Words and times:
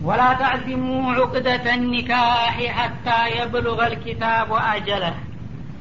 ወላ 0.00 0.22
ተዕዚሙ 0.40 0.84
ዑቅደተ 1.14 1.64
ኒካሒ 1.84 2.58
ሐታ 2.76 3.06
የብሉገ 3.34 3.80
ልኪታብ 3.92 4.50
አጀለህ 4.64 5.16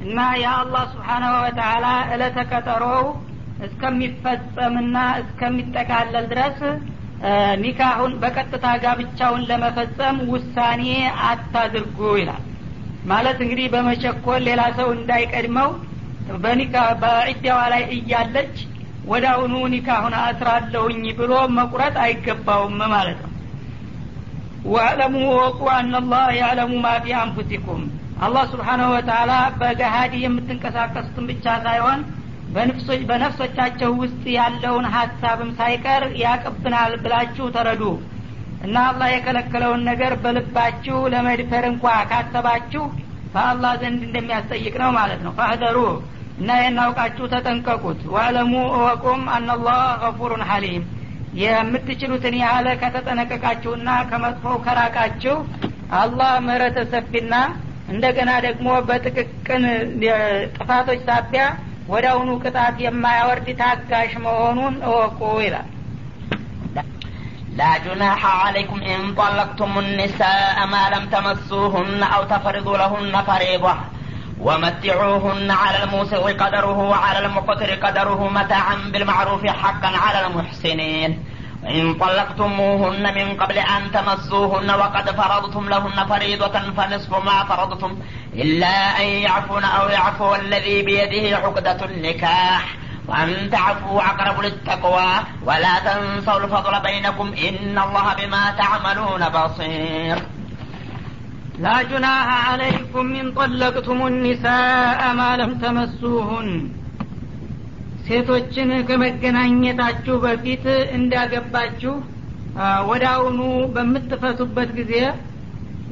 እና 0.06 0.18
የአላህ 0.42 0.84
ስብሓናሁ 0.94 1.34
ወተላ 1.46 1.86
እለተ 2.14 2.38
ቀጠሮው 2.52 3.05
እስከሚፈጸምና 3.68 4.97
እስከሚጠቃለል 5.21 6.26
ድረስ 6.34 6.60
ኒካሁን 7.64 8.12
በቀጥታ 8.21 8.66
ጋብቻውን 8.84 9.48
ለመፈጸም 9.50 10.20
ውሳኔ 10.34 10.84
አታድርጉ 11.30 12.00
ይላል። 12.20 12.44
ማለት 13.10 13.40
እንግዲህ 13.46 13.68
በመቸኮል 13.74 14.42
ሌላ 14.48 14.62
ሰው 14.80 14.90
እንዳይቀድመው 14.98 15.70
በዒዳዋ 17.02 17.60
ላይ 17.74 17.84
እያለች 17.98 18.56
አሁኑ 19.30 19.54
ኒካሁን 19.74 20.14
አስራለሁኝ 20.22 21.04
ብሎ 21.20 21.34
መቁረጥ 21.58 21.96
አይገባውም 22.04 22.80
ማለት 22.94 23.20
ነው 23.24 23.29
ወአለሙ 24.66 25.16
ወቁ 25.36 25.59
አናላህ 25.73 26.26
ያዕለሙ 26.40 26.72
ማ 26.84 26.90
ፊ 27.04 27.13
አንፉሲኩም 27.20 27.81
አላህ 28.20 28.44
ስብሓናሁ 28.54 28.88
ወተላ 28.95 29.32
በገሃዲ 29.59 30.13
የምትንቀሳቀሱትን 30.23 31.27
ብቻ 31.30 31.45
ሳይሆን 31.66 31.99
በነፍሶቻቸው 33.09 33.91
ውስጥ 34.02 34.23
ያለውን 34.38 34.85
ሀሳብም 34.95 35.49
ሳይቀር 35.59 36.04
ያቅብናል 36.23 36.94
ብላችሁ 37.04 37.48
ተረዱ 37.55 37.84
እና 38.66 38.76
አላህ 38.90 39.09
የከለከለውን 39.12 39.82
ነገር 39.90 40.13
በልባችሁ 40.23 40.98
ለመድፈር 41.13 41.66
እንኳ 41.71 41.85
ካሰባችሁ 42.12 42.84
በአላህ 43.34 43.73
ዘንድ 43.82 44.02
እንደሚያስጠይቅ 44.07 44.76
ነው 44.84 44.91
ማለት 44.99 45.21
ነው 45.26 45.34
ፋህደሩ 45.40 45.77
እና 46.40 46.52
የናውቃችሁ 46.62 47.26
ተጠንቀቁት 47.34 48.02
ዋዕለሙ 48.16 48.54
እወቁም 48.77 49.21
አናላህ 49.35 49.80
ገፉሩን 50.04 50.44
ሐሊም 50.49 50.84
የምትችሉትን 51.43 52.34
ያህለ 52.43 52.69
ከተጠነቀቃችሁና 52.83 53.91
ከመጥፎው 54.11 54.56
ከራቃችሁ 54.66 55.37
አላህ 56.01 56.32
ምህረተ 56.46 56.79
ሰፊና 56.93 57.35
እንደገና 57.93 58.30
ደግሞ 58.46 58.68
በጥቅቅን 58.88 59.65
ጥፋቶች 60.57 61.01
ሳቢያ 61.09 61.45
ወደ 61.93 62.04
አሁኑ 62.13 62.30
ቅጣት 62.45 62.77
የማያወርድ 62.85 63.49
ታጋሽ 63.63 64.12
መሆኑን 64.27 64.77
እወቁ 64.88 65.21
ይላል 65.47 65.69
لا 67.56 67.72
جناح 67.78 68.22
عليكم 68.44 68.78
إن 68.84 69.00
طلقتم 69.15 69.72
النساء 69.78 70.56
ما 70.66 70.84
لم 70.94 71.04
تمسوهن 71.06 72.03
أو 72.04 72.22
تفرضوا 72.25 72.77
لهن 72.78 73.15
فريضة 73.22 73.75
ومتعوهن 74.40 75.51
على 75.51 75.84
الموسع 75.84 76.18
قدره 76.18 76.78
وعلى 76.78 77.25
المقتر 77.25 77.75
قدره 77.75 78.29
متاعا 78.29 78.75
بالمعروف 78.75 79.46
حقا 79.46 79.97
على 79.97 80.28
المحسنين. 80.28 81.23
وإن 81.63 81.94
طلقتموهن 81.94 83.16
من 83.16 83.38
قبل 83.38 83.57
أن 83.57 83.91
تمسوهن 83.91 84.72
وقد 84.72 85.09
فرضتم 85.09 85.69
لهن 85.69 86.07
فريضة 86.09 86.59
فنصف 86.59 87.25
ما 87.25 87.44
فرضتم 87.44 88.00
إلا 88.34 89.01
أن 89.01 89.06
يعفون 89.06 89.63
أو 89.63 89.88
يعفو 89.88 90.35
الذي 90.35 90.81
بيده 90.81 91.38
عقدة 91.38 91.85
النكاح. 91.85 92.75
وأن 93.07 93.50
تعفوا 93.50 94.01
أقرب 94.01 94.41
للتقوى 94.41 95.12
ولا 95.44 95.79
تنسوا 95.79 96.40
الفضل 96.40 96.79
بينكم 96.79 97.28
إن 97.28 97.79
الله 97.79 98.13
بما 98.13 98.56
تعملون 98.57 99.29
بصير. 99.29 100.38
لا 101.59 101.77
جناح 101.82 102.28
عليكم 102.49 103.04
إن 103.15 103.27
طلقتم 103.32 103.99
النساء 104.06 105.00
ما 105.19 105.31
لم 105.41 105.53
تمسوهن 105.62 106.49
ሴቶችን 108.06 108.71
ከመገናኘታችሁ 108.88 110.15
በፊት 110.25 110.65
እንዳገባችሁ 110.97 111.93
ወደ 112.91 113.04
አሁኑ 113.12 113.38
በምትፈቱበት 113.75 114.71
ጊዜ 114.78 114.93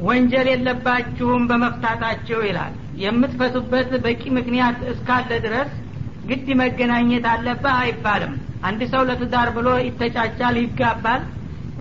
ወንጀል 0.09 0.49
የለባችሁም 0.53 1.43
በመፍታታቸው 1.51 2.41
ይላል 2.49 2.75
የምትፈቱበት 3.05 3.91
በቂ 4.07 4.23
ምክንያት 4.39 4.79
እስካለ 4.93 5.31
ድረስ 5.47 5.71
ግድ 6.29 6.49
መገናኘት 6.63 7.27
አለብህ 7.33 7.77
አይባልም 7.85 8.35
አንድ 8.69 8.83
ሰው 8.93 9.03
ለትዳር 9.11 9.49
ብሎ 9.57 9.69
ይተጫጫል 9.87 10.59
ይጋባል 10.65 11.23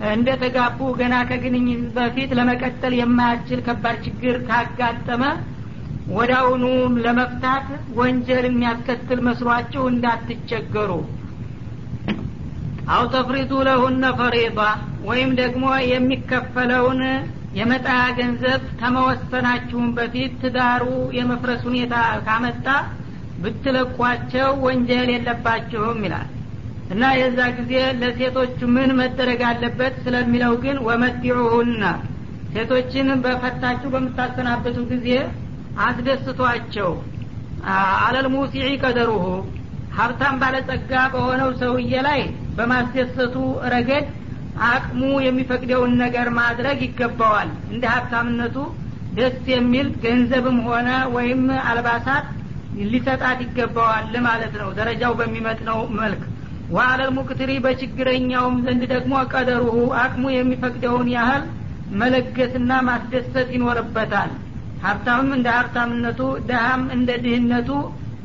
እንደ 0.07 0.29
ተጋቡ 0.41 0.79
ገና 0.99 1.15
ከግንኙነት 1.29 1.93
በፊት 1.95 2.31
ለመቀጠል 2.37 2.93
የማያስችል 2.97 3.61
ከባድ 3.67 3.97
ችግር 4.05 4.35
ካጋጠመ 4.49 5.23
ወዳውኑ 6.09 6.65
ለመፍታት 7.05 7.65
ወንጀል 7.97 8.45
የሚያስከትል 8.47 9.19
መስሏችሁ 9.27 9.83
እንዳትቸገሩ። 9.91 10.91
አው 12.89 13.03
ተፍሪዱ 13.13 13.51
ለሁነ 13.67 14.03
ፈሪዳ 14.19 14.59
ወይም 15.07 15.31
ደግሞ 15.41 15.63
የሚከፈለውን 15.89 17.01
የመጣያ 17.57 18.01
ገንዘብ 18.19 18.63
ከመወሰናችሁም 18.79 19.87
በፊት 19.97 20.33
ትዳሩ 20.41 20.85
የመፍረስ 21.17 21.61
ሁኔታ 21.69 21.95
ካመጣ 22.25 22.65
ብትለቋቸው 23.43 24.49
ወንጀል 24.65 25.09
የለባችሁም 25.13 25.99
ይላል 26.05 26.27
እና 26.89 27.03
የዛ 27.19 27.39
ጊዜ 27.57 27.71
ለሴቶቹ 28.01 28.59
ምን 28.75 28.91
መደረግ 28.99 29.41
አለበት 29.49 29.95
ስለሚለው 30.03 30.53
ግን 30.63 30.77
ወመቲዑሁና 30.87 31.83
ሴቶችን 32.53 33.07
በፈታችሁ 33.23 33.89
በምታሰናበቱ 33.95 34.77
ጊዜ 34.91 35.09
አስደስቷቸው። 35.87 36.91
አለል 38.03 38.27
ቀደሩሁ 38.83 39.25
ሀብታም 39.97 40.35
ባለጸጋ 40.41 40.91
በሆነው 41.13 41.49
ሰውዬ 41.61 41.93
ላይ 42.07 42.21
በማስደሰቱ 42.57 43.35
ረገድ 43.73 44.07
አቅሙ 44.67 45.01
የሚፈቅደውን 45.25 45.93
ነገር 46.03 46.27
ማድረግ 46.39 46.77
ይገባዋል። 46.85 47.49
እንደ 47.71 47.83
ሀብታምነቱ 47.93 48.55
ደስ 49.17 49.37
የሚል 49.53 49.87
ገንዘብም 50.03 50.57
ሆነ 50.67 50.89
ወይም 51.15 51.41
አልባሳት 51.69 52.25
ሊሰጣት 52.87 53.39
ይገባዋል 53.45 54.15
ማለት 54.27 54.53
ነው። 54.61 54.69
ደረጃው 54.79 55.13
በሚመጥነው 55.19 55.79
መልክ 55.99 56.23
ወአለል 56.69 57.11
ሙቅትሪ 57.17 57.51
በችግረኛውም 57.63 58.55
ዘንድ 58.65 58.83
ደግሞ 58.93 59.13
ቀደሩሁ 59.31 59.75
አቅሙ 60.01 60.23
የሚፈቅደውን 60.33 61.07
ያህል 61.15 61.43
መለገስና 61.93 62.71
ማስደሰት 62.87 63.49
ይኖርበታል። 63.55 64.31
ሀብታምም 64.81 65.29
እንደ 65.37 65.47
ሀብታምነቱ 65.57 66.19
ደሃም 66.49 66.83
እንደ 66.95 67.09
ድህነቱ 67.23 67.69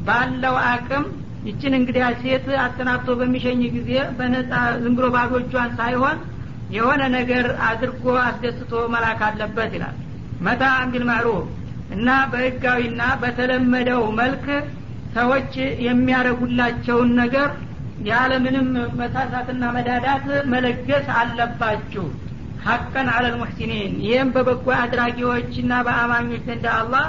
ባለው 0.07 0.57
አቅም 0.67 1.05
ይችን 1.45 1.73
እንግዲያ 1.79 2.05
ሴት 2.21 2.47
አሰናብቶ 2.65 3.15
በሚሸኝ 3.21 3.63
ጊዜ 3.77 3.91
በነጻ 4.19 4.53
ዝም 4.83 4.95
ብሎ 4.99 5.07
ሳይሆን 5.79 6.19
የሆነ 6.75 7.03
ነገር 7.17 7.47
አድርጎ 7.69 8.05
አስደስቶ 8.27 8.73
መላክ 8.93 9.21
አለበት 9.29 9.73
ይላል። 9.77 9.97
መታ 10.47 10.63
ቢል 10.93 11.05
ማዕሩፍ 11.09 11.49
እና 11.91 12.09
በህጋዊና 12.33 13.03
በተለመደው 13.23 14.03
መልክ 14.21 14.47
ሰዎች 15.15 15.53
የሚያደረጉላቸውን 15.87 17.11
ነገር 17.21 17.49
ያለምንም 18.07 18.69
መሳሳትና 19.01 19.65
መዳዳት 19.77 20.25
መለገስ 20.53 21.07
አለባችሁ። 21.19 22.05
ሀቀን 22.65 23.09
አለል 23.13 23.35
ሙሕሲኒን። 23.41 23.93
ይህም 24.05 24.29
በበጎ 24.35 24.67
አድራጊዎችና 24.79 25.73
በአማኞች 25.87 26.43
ዘንድ 26.49 26.67
አላህ 26.75 27.07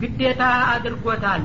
ግዴታ 0.00 0.42
አድርጎታል። 0.72 1.42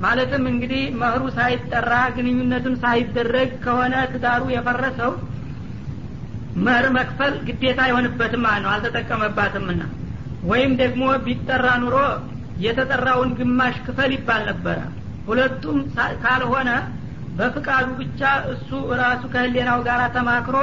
ማለትም 0.00 0.44
እንግዲህ 0.50 0.82
መህሩ 1.00 1.22
ሳይጠራ 1.36 1.92
ግንኙነትም 2.16 2.74
ሳይደረግ 2.82 3.50
ከሆነ 3.64 3.94
ትዳሩ 4.12 4.42
የፈረሰው 4.54 5.12
መህር 6.58 6.86
መክፈል 6.96 7.32
ግዴታ 7.46 7.78
አይሆንበትም 7.86 8.42
ማለት 8.46 8.62
ነው 8.64 8.70
አልተጠቀመባትምና። 8.74 9.82
ወይም 10.44 10.72
ደግሞ 10.82 11.02
ቢጠራ 11.26 11.66
ኑሮ 11.82 11.96
የተጠራውን 12.58 13.30
ግማሽ 13.38 13.76
ክፈል 13.86 14.10
ይባል 14.16 14.42
ነበረ። 14.50 14.78
ሁለቱም 15.26 15.78
ካልሆነ 16.22 16.70
በፍቃዱ 17.38 17.86
ብቻ 18.00 18.20
እሱ 18.52 18.68
ራሱ 19.00 19.22
ከህሌናው 19.32 19.80
ጋር 19.88 20.02
ተማክሮ 20.16 20.56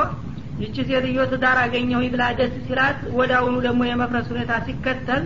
ይቺ 0.61 0.75
ሴትዮ 0.89 1.21
ትዳር 1.31 1.57
አገኘሁ 1.63 1.99
ብላ 2.13 2.23
ደስ 2.39 2.53
ሲላት 2.65 2.99
አሁኑ 3.37 3.53
ደግሞ 3.67 3.81
የመፍረስ 3.89 4.27
ሁኔታ 4.33 4.53
ሲከተል 4.65 5.23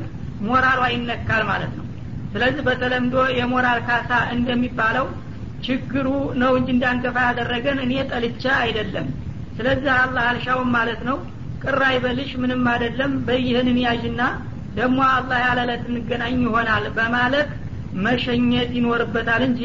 ሞራሏ 0.47 0.81
ይነካል 0.94 1.44
ማለት 1.49 1.71
ነው። 1.77 1.85
ስለዚህ 2.33 2.61
በተለምዶ 2.67 3.15
የሞራል 3.38 3.79
ካሳ 3.88 4.11
እንደሚባለው 4.35 5.07
ችግሩ 5.65 6.07
ነው 6.41 6.51
እንጂ 6.59 6.69
እንዳንገፋ 6.75 7.17
ያደረገን 7.27 7.79
እኔ 7.85 7.94
ጠልቻ 8.11 8.44
አይደለም። 8.63 9.07
ስለዚህ 9.57 9.91
አላህ 10.01 10.23
አልሻውም 10.31 10.69
ማለት 10.77 11.01
ነው። 11.09 11.17
ቅር 11.63 11.79
አይበልሽ 11.88 12.31
ምንም 12.41 12.63
አይደለም። 12.73 13.11
በይህንን 13.27 13.77
ያዥና 13.85 14.21
ደግሞ 14.75 14.99
አላህ 15.13 15.39
ያለለት 15.45 15.83
እንገናኝ 15.91 16.35
ይሆናል 16.45 16.85
በማለት 16.97 17.49
መሸኘት 18.05 18.71
ይኖርበታል 18.77 19.44
እንጂ 19.47 19.61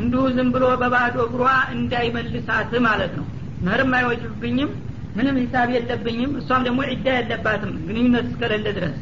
እንዲሁ 0.00 0.22
ዝም 0.36 0.48
ብሎ 0.54 0.64
በባዶ 0.80 1.16
እግሯ 1.26 1.44
እንዳይመልሳት 1.74 2.72
ማለት 2.86 3.12
ነው። 3.18 3.26
ምህርም 3.64 3.92
አይወጅብኝም 3.98 4.70
ምንም 5.16 5.36
ሂሳብ 5.40 5.68
የለብኝም 5.74 6.32
እሷም 6.40 6.62
ደግሞ 6.66 6.80
ዒዳ 6.90 7.08
የለባትም 7.16 7.72
ግንኙነት 7.86 8.26
እስከሌለ 8.30 8.66
ድረስ። 8.78 8.96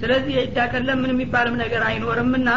ስለዚህ 0.00 0.32
የዒዳ 0.36 0.58
ቀለም 0.72 0.98
ምን 1.02 1.12
የሚባልም 1.14 1.54
ነገር 1.62 1.82
አይኖርምና 1.88 2.48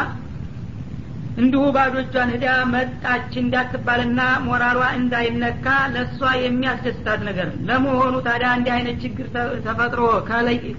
እንዲሁ 1.38 1.64
ባዶ 1.76 1.96
እጇን 2.04 2.30
ህዳ 2.34 2.46
መጣች 2.72 3.32
እንዳትባልና 3.42 4.20
ሞራሏ 4.46 4.80
እንዳይነካ 5.00 5.66
ለእሷ 5.94 6.30
የሚያስደስታት 6.44 7.22
ነገር። 7.28 7.50
ለመሆኑ 7.68 8.14
ታዲያ 8.28 8.50
እንዲህ 8.58 8.74
አይነት 8.78 8.98
ችግር 9.04 9.28
ተፈጥሮ 9.68 10.02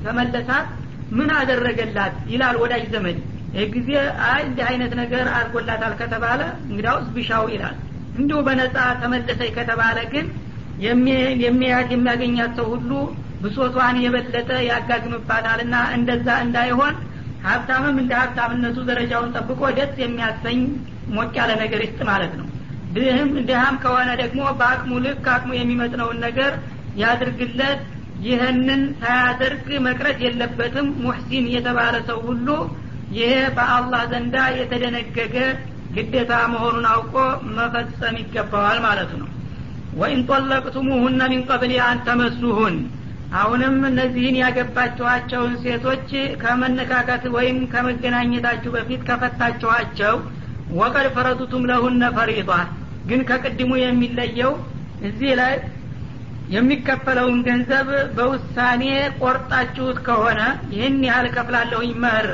ከመለሳት 0.04 0.66
ምን 1.19 1.31
አደረገላት? 1.38 2.14
ይላል 2.32 2.56
ወዳጅ 2.62 2.84
ዘመድ 2.94 3.19
ይህ 3.58 3.69
ጊዜ 3.75 3.90
እንዲህ 4.40 4.64
አይነት 4.70 4.93
ነገር 5.00 5.26
አድርጎላታል 5.37 5.94
ከተባለ 6.00 6.40
እንግዳውስ 6.69 7.06
ብሻው 7.14 7.44
ይላል። 7.52 7.76
እንዲሁ 8.19 8.38
በነጻ 8.46 8.76
ተመለሰች 9.02 9.50
ከተባለ 9.56 9.99
ግን 10.12 10.26
የሚያያት 11.44 11.88
የሚያገኛት 11.94 12.52
ሰው 12.58 12.66
ሁሉ 12.75 12.90
ብሶቷን 13.43 13.96
የበለጠ 14.05 14.50
ያጋግምባታልና 14.69 15.75
እንደዛ 15.96 16.28
እንዳይሆን 16.44 16.94
ሀብታምም 17.44 17.96
እንደ 18.02 18.12
ሀብታምነቱ 18.20 18.78
ደረጃውን 18.88 19.34
ጠብቆ 19.37 19.61
ደስ 19.76 19.93
የሚያሰኝ 20.02 20.61
ሞቅ 21.16 21.32
ያለ 21.40 21.50
ነገር 21.62 21.81
ይስጥ 21.84 22.00
ማለት 22.11 22.32
ነው። 22.40 22.46
ድህም 22.94 23.31
ድሃም 23.49 23.76
ከሆነ 23.82 24.11
ደግሞ 24.22 24.40
በአቅሙ 24.58 24.93
ልክ 25.06 25.26
አቅሙ 25.34 25.50
የሚመጥነውን 25.58 26.19
ነገር 26.26 26.52
ያድርግለት። 27.02 27.81
ይህንን 28.26 28.81
ሳያደርግ 29.00 29.66
መቅረት 29.87 30.19
የለበትም። 30.25 30.87
ሙሕሲን 31.02 31.44
የተባለ 31.54 31.96
ሰው 32.08 32.19
ሁሉ 32.28 32.49
ይሄ 33.16 33.32
በአላህ 33.56 34.02
ዘንዳ 34.12 34.37
የተደነገገ 34.56 35.37
ግዴታ 35.94 36.32
መሆኑን 36.52 36.87
አውቆ 36.90 37.14
መፈጸም 37.56 38.16
ይገባዋል 38.22 38.78
ማለት 38.87 39.12
ነው። 39.20 39.28
ወኢን 40.00 40.20
ጠለቅቱሙሁነ 40.28 41.20
ሚን 41.32 41.43
ቀብል 41.49 41.72
አን 41.84 42.00
አሁንም 43.38 43.75
እነዚህን 43.88 44.37
ያገባችኋቸውን 44.40 45.55
ሴቶች 45.64 46.10
ከመነካከት 46.43 47.25
ወይም 47.34 47.58
ከመገናኘታችሁ 47.72 48.70
በፊት 48.76 49.00
ከፈታችኋቸው 49.08 50.14
ወቀድ 50.78 51.06
ፈረቱቱም 51.16 51.66
ለሁነ 51.70 52.04
ፈሪጧ 52.16 52.50
ግን 53.08 53.20
ከቅድሙ 53.28 53.72
የሚለየው 53.81 54.52
እዚህ 55.08 55.32
ላይ 55.40 55.54
የሚከፈለውን 56.54 57.38
ገንዘብ 57.46 57.88
በውሳኔ 58.16 58.82
ቆርጣችሁት 59.20 59.99
ከሆነ 60.06 60.40
ይህን 60.75 60.96
ያህል 61.08 61.26
ከፍላለሁኝ 61.37 61.90
መህር 62.04 62.28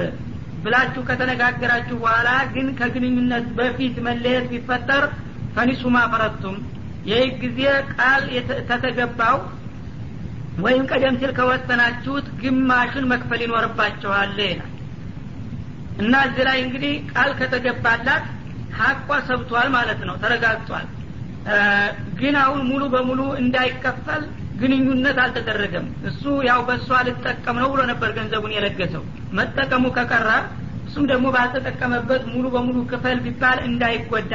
ብላችሁ 0.65 1.03
ከተነጋገራችሁ 1.09 1.97
በኋላ 2.03 2.29
ግን 2.55 2.67
ከግንኙነት 2.79 3.47
በፊት 3.59 3.97
መለየት 4.07 4.47
ቢፈጠር 4.53 5.05
ፈኒሱማ 5.57 5.97
ፈረቱም 6.13 6.57
ይህ 7.11 7.25
ጊዜ 7.43 7.61
ቃል 7.95 8.23
ተተገባው 8.71 9.37
ወይም 10.65 10.85
ቀደም 10.91 11.15
ሲል 11.21 11.33
ከወሰናችሁት 11.39 12.27
ግማሹን 12.41 13.09
መክፈል 13.13 13.41
ይኖርባቸዋል 13.45 14.37
ይላል። 14.43 14.71
እና 16.03 16.15
እዚህ 16.29 16.45
ላይ 16.49 16.59
እንግዲህ 16.65 16.95
ቃል 17.13 17.31
ከተገባላት 17.41 18.25
ሀቋ 18.79 19.09
ሰብቷል 19.29 19.69
ማለት 19.77 20.01
ነው 20.09 20.17
ተረጋግጧል። 20.23 20.87
ግን 22.21 22.35
አሁን 22.43 22.61
ሙሉ 22.71 22.83
በሙሉ 22.95 23.21
እንዳይከፈል 23.43 24.23
ግንኙነት 24.61 25.17
አልተደረገም። 25.23 25.87
እሱ 26.09 26.23
ያው 26.49 26.61
በእሷ 26.69 26.99
ልጠቀም 27.09 27.57
ነው 27.63 27.69
ብሎ 27.73 27.81
ነበር 27.91 28.11
ገንዘቡን 28.19 28.55
የለገሰው 28.57 29.03
መጠቀሙ 29.39 29.85
ከቀረ 29.97 30.29
እሱም 30.87 31.05
ደግሞ 31.11 31.27
ባልተጠቀመበት 31.35 32.23
ሙሉ 32.33 32.45
በሙሉ 32.55 32.79
ክፈል 32.91 33.19
ቢባል 33.25 33.59
እንዳይጎዳ 33.69 34.35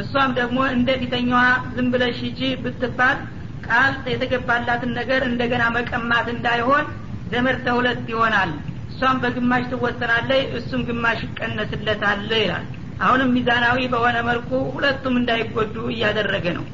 እሷም 0.00 0.30
ደግሞ 0.38 0.58
እንደ 0.74 0.88
ፊተኛዋ 1.00 1.42
ዝም 1.74 1.86
ብለሽ 1.92 2.18
ሂጂ 2.26 2.40
ብትባል 2.62 3.18
ቃል 3.66 3.94
የተገባላትን 4.12 4.90
ነገር 4.98 5.22
እንደገና 5.30 5.64
መቀማት 5.76 6.26
እንዳይሆን 6.34 6.84
ዘመድ 7.32 7.56
ተሁለት 7.64 8.02
ይሆናል። 8.12 8.50
እሷም 8.90 9.16
በግማሽ 9.22 9.64
ትወሰናለይ 9.72 10.42
እሱም 10.58 10.82
ግማሽ 10.88 11.18
ይቀነስለታል 11.26 12.22
ይላል። 12.38 12.64
አሁንም 13.02 13.32
ሚዛናዊ 13.34 13.80
በሆነ 13.92 14.18
መልኩ 14.28 14.50
ሁለቱም 14.72 15.16
እንዳይጎዱ 15.20 15.74
እያደረገ 15.92 16.46
ነው 16.56 16.64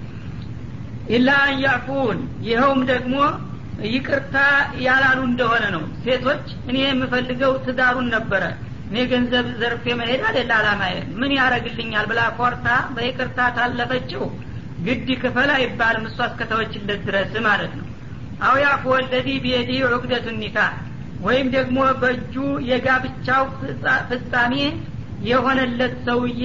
ኢላ 1.11 1.31
አንያፉን 1.47 2.19
ይኸውም 2.47 2.81
ደግሞ 2.91 3.15
ይቅርታ 3.89 4.37
ያላሉ 4.85 5.19
እንደሆነ 5.29 5.65
ነው። 5.75 5.83
ሴቶች 6.05 6.45
እኔ 6.69 6.77
የምፈልገው 6.85 7.53
ትዳሩን 7.65 8.07
ነበረ። 8.15 8.45
እኔ 8.89 9.05
ገንዘብ 9.11 9.47
ዘርፌ 9.61 9.85
መሄድ 10.01 10.23
አደላ 10.29 10.53
አላማዬ። 10.61 10.97
ምን 11.21 11.33
ያረግልኛል 11.39 12.07
ብላ 12.11 12.21
ኮርታ 12.39 12.67
በይቅርታ 12.97 13.49
ታለፈችው። 13.57 14.25
ግድ 14.87 15.09
ክፈል 15.23 15.51
አይባልም 15.57 16.05
እሷ 16.09 16.19
እስከተወችለት 16.31 17.01
ድረስ 17.09 17.33
ማለት 17.47 17.73
ነው። 17.79 17.87
አው 18.47 18.57
ያፉ 18.63 18.85
ወለዚ 18.95 19.29
ቢየዲ 19.45 19.71
ዑቅደቱ 19.89 20.27
ኒካህ 20.39 20.73
ወይም 21.27 21.47
ደግሞ 21.55 21.79
በእጁ 22.01 22.35
የጋብቻው 22.71 23.45
ፍጻሜ 24.09 24.55
የሆነለት 25.29 25.95
ሰውዬ 26.07 26.45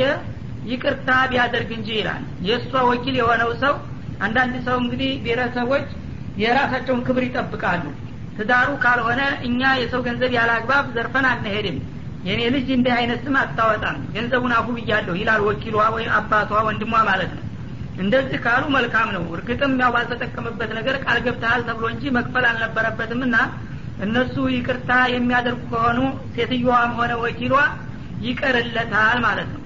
ይቅርታ 0.70 1.10
ቢያደርግ 1.32 1.70
እንጂ 1.78 1.90
ይላል። 2.00 2.24
የእሷ 2.48 2.72
ወኪል 2.90 3.16
የሆነው 3.20 3.52
ሰው 3.64 3.76
አንዳንድ 4.20 4.56
ሰው 4.68 4.78
እንግዲህ 4.82 5.12
ብሔረሰቦች 5.24 5.88
የራሳቸውን 6.42 7.04
ክብር 7.08 7.24
ይጠብቃሉ። 7.28 7.84
ትዳሩ 8.38 8.70
ካልሆነ 8.84 9.22
እኛ 9.48 9.62
የሰው 9.80 10.02
ገንዘብ 10.06 10.32
ያለ 10.38 10.52
አግባብ 10.58 10.86
ዘርፈን 10.96 11.26
አንሄድም። 11.32 11.78
የእኔ 12.26 12.42
ልጅ 12.54 12.68
እንዲህ 12.76 12.94
አይነት 12.98 13.20
ስም 13.26 13.36
አታወጣም። 13.42 13.98
ገንዘቡን 14.16 14.54
አፉ 14.58 14.68
ብያለሁ 14.78 15.14
ይላል 15.20 15.42
ወኪሏ 15.48 15.78
ወይም 15.96 16.12
አባቷ 16.20 16.52
ወንድሟ 16.68 16.92
ማለት 17.10 17.32
ነው። 17.38 17.46
እንደዚህ 17.98 18.40
ካሉ 18.44 18.64
መልካም 18.76 19.10
ነው። 19.16 19.24
እርግጥም 19.36 19.74
ያው 19.82 19.92
ባልተጠቀምበት 19.96 20.72
ነገር 20.78 20.96
ቃል 21.06 21.18
ገብተሃል 21.26 21.62
ተብሎ 21.70 21.86
እንጂ 21.94 22.12
መክፈል 22.18 22.46
አልነበረበትም 22.50 23.22
እና 23.28 23.38
እነሱ 24.06 24.36
ይቅርታ 24.56 24.92
የሚያደርጉ 25.14 25.62
ከሆኑ 25.72 26.00
ሴትዮዋም 26.36 26.92
ሆነ 27.00 27.14
ወኪሏ 27.24 27.56
ይቀርለታል 28.28 29.18
ማለት 29.26 29.50
ነው 29.54 29.59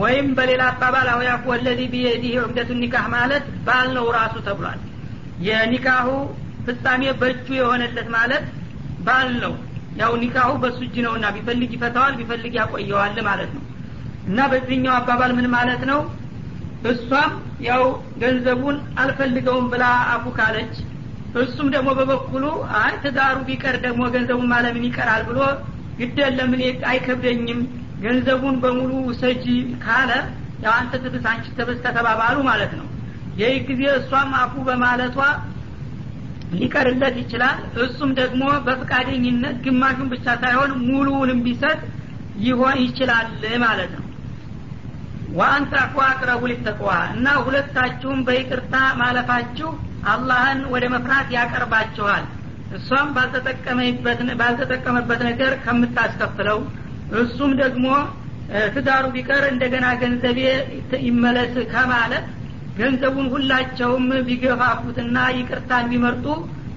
ወይም 0.00 0.26
በሌላ 0.36 0.62
አባባል 0.70 1.08
አውያፍ 1.12 1.42
ወለዚ 1.50 1.80
ቢየዲህ 1.92 2.34
ዑምደቱ 2.42 2.70
ኒካህ 2.82 3.06
ማለት 3.14 3.44
ባል 3.66 3.88
ነው 3.96 4.06
ራሱ 4.16 4.34
ተብሏል። 4.46 4.80
የኒካሁ 5.46 6.08
ፍጻሜ 6.66 7.02
በእጁ 7.20 7.46
የሆነለት 7.58 8.08
ማለት 8.16 8.44
ባል 9.06 9.30
ነው። 9.44 9.54
ያው 10.00 10.12
ኒካሁ 10.22 10.50
በሱ 10.62 10.78
እጅ 10.86 10.96
ነውና 11.06 11.26
ቢፈልግ 11.36 11.70
ይፈታዋል 11.76 12.14
ቢፈልግ 12.20 12.54
ያቆየዋል 12.60 13.18
ማለት 13.28 13.50
ነው። 13.56 13.62
እና 14.28 14.40
በዚህኛው 14.52 14.94
አባባል 14.98 15.32
ምን 15.38 15.46
ማለት 15.54 15.82
ነው? 15.90 16.00
እሷም 16.90 17.32
ያው 17.66 17.82
ገንዘቡን 18.22 18.76
አልፈልገውም 19.00 19.66
ብላ 19.72 19.84
አፉ 20.12 20.24
ካለች 20.38 20.72
እሱም 21.42 21.68
ደግሞ 21.74 21.88
በበኩሉ 21.98 22.44
አይ 22.78 22.94
ትዳሩ 23.04 23.36
ቢቀር 23.48 23.76
ደግሞ 23.84 24.02
ገንዘቡን 24.14 24.48
ማለምን 24.52 24.86
ይቀራል 24.88 25.22
ብሎ 25.28 25.38
እኔ 26.50 26.62
አይከብደኝም 26.90 27.60
ገንዘቡን 28.02 28.56
በሙሉ 28.62 28.92
ውሰጂ 29.08 29.44
ካለ 29.84 30.10
ያው 30.64 30.72
አንተ 30.78 30.92
ትብስ 31.04 31.24
አንቺ 31.30 31.46
ትብስ 31.58 31.78
ከተባባሉ 31.84 32.36
ማለት 32.48 32.72
ነው። 32.80 32.86
ይህ 33.40 33.54
ጊዜ 33.68 33.82
እሷም 33.98 34.30
አፉ 34.40 34.54
በማለቷ 34.68 35.18
ሊቀርለት 36.52 37.14
ይችላል። 37.22 37.58
እሱም 37.84 38.10
ደግሞ 38.18 38.42
በፍቃደኝነት 38.66 39.56
ግማሹን 39.64 40.08
ብቻ 40.12 40.26
ሳይሆን 40.42 40.72
ሙሉውንም 40.88 41.38
ቢሰጥ 41.46 41.78
ይሆን 42.42 42.76
ይችላል 42.84 43.28
ማለት 43.64 43.92
ነው። 43.96 44.06
ወአንተ 45.34 45.72
አፉ 45.82 45.94
አቅረቡ 46.06 46.42
ሊተቅዋ 46.50 46.90
እና 47.14 47.26
ሁለታችሁም 47.44 48.20
በይቅርታ 48.26 48.74
ማለፋችሁ 49.00 49.70
አላህን 50.12 50.60
ወደ 50.72 50.84
መፍራት 50.94 51.28
ያቀርባችኋል። 51.36 52.24
እሷም 52.76 53.08
ባልተጠቀመበት 54.40 55.20
ነገር 55.30 55.52
ከምታስከፍለው 55.64 56.58
እሱም 57.20 57.52
ደግሞ 57.60 57.86
ትዳሩ 58.74 59.04
ቢቀር 59.14 59.42
እንደገና 59.50 59.86
ገንዘቤ 60.00 60.38
ይመለስ 61.06 61.54
ከማለት 61.72 62.26
ገንዘቡን 62.78 63.26
ሁላቸውም 63.34 64.06
ቢገፋፉትና 64.26 65.16
ይቅርታን 65.38 65.88
ቢመርጡ 65.90 66.26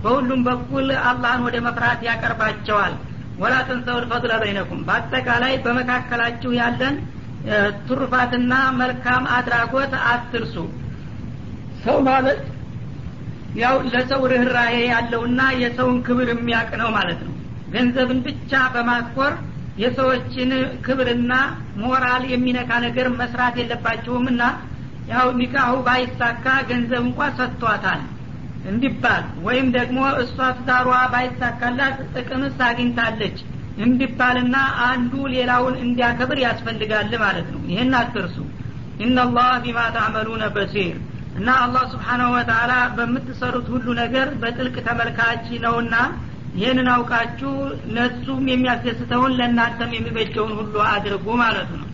በሁሉም 0.03 0.41
በኩል 0.47 0.87
አላህን 1.09 1.43
ወደ 1.45 1.57
መፍራት 1.67 2.01
ያቀርባቸዋል። 2.07 2.93
ወላ 3.39 3.55
ተንሰው 3.67 3.97
ልፈضለ 4.03 4.33
በይነኩም። 4.41 4.81
በአጠቃላይ 4.87 5.53
በመካከላችሁ 5.63 6.51
ያለን 6.59 6.95
ትሩፋትና 7.87 8.51
መልካም 8.79 9.23
አድራጎት 9.35 9.93
አትርሱ። 10.11 10.55
ሰው 11.83 11.97
ማለት 12.07 12.39
ያው 13.55 13.75
ለሰው 13.91 14.21
ርኅራሄ 14.31 14.75
ያለውና 14.91 15.41
የሰውን 15.61 15.97
ክብር 16.07 16.29
የሚያቅ 16.31 16.69
ነው 16.81 16.89
ማለት 16.95 17.19
ነው። 17.27 17.33
ገንዘብን 17.73 18.19
ብቻ 18.25 18.51
በማትኮር 18.73 19.33
የሰዎችን 19.77 20.51
ክብርና 20.85 21.33
ሞራል 21.81 22.23
የሚነካ 22.31 22.71
ነገር 22.85 23.07
መስራት 23.19 23.55
የለባቸውም 23.61 24.27
እና 24.33 24.43
ያው 25.09 25.27
ኒካሁ 25.39 25.73
ባይሳካ 25.87 26.45
ገንዘብ 26.69 27.03
እንኳ 27.07 27.19
ሰጥቷታል 27.39 28.03
እንዲባል 28.71 29.25
ወይም 29.47 29.67
ደግሞ 29.75 29.99
እሷ 30.21 30.37
ትዳሯ 30.57 30.91
ባይሳካላት 31.13 31.97
ጥቅምስ 32.15 32.57
አግኝታለች 32.67 33.37
እንዲባልና 33.85 34.55
አንዱ 34.87 35.13
ሌላውን 35.33 35.75
እንዲያከብር 35.83 36.39
ያስፈልጋል 36.45 37.11
ማለት 37.23 37.47
ነው። 37.53 37.61
ይህን 37.71 37.91
አትርሱ። 37.99 38.37
ኢናላህ 39.05 39.49
ቢማ 39.63 39.79
ታዕመሉነ 39.95 40.43
በሲር 40.55 40.95
እና 41.37 41.49
አላህ 41.63 41.83
ስብሓናሁ 41.93 42.29
ወተላ 42.35 42.73
በምትሰሩት 42.97 43.67
ሁሉ 43.73 43.87
ነገር 44.01 44.27
በጥልቅ 44.41 44.75
ተመልካች 44.87 45.47
ነውና 45.65 45.95
ይህንን 46.60 46.88
አውቃችሁ 46.94 47.52
ለሱም 47.96 48.44
የሚያስደስተውን 48.52 49.34
ለእናንተም 49.38 49.92
የሚበጀውን 49.98 50.52
ሁሉ 50.60 50.74
አድርጉ 50.94 51.26
ማለት 51.44 51.70
ነው 51.78 51.86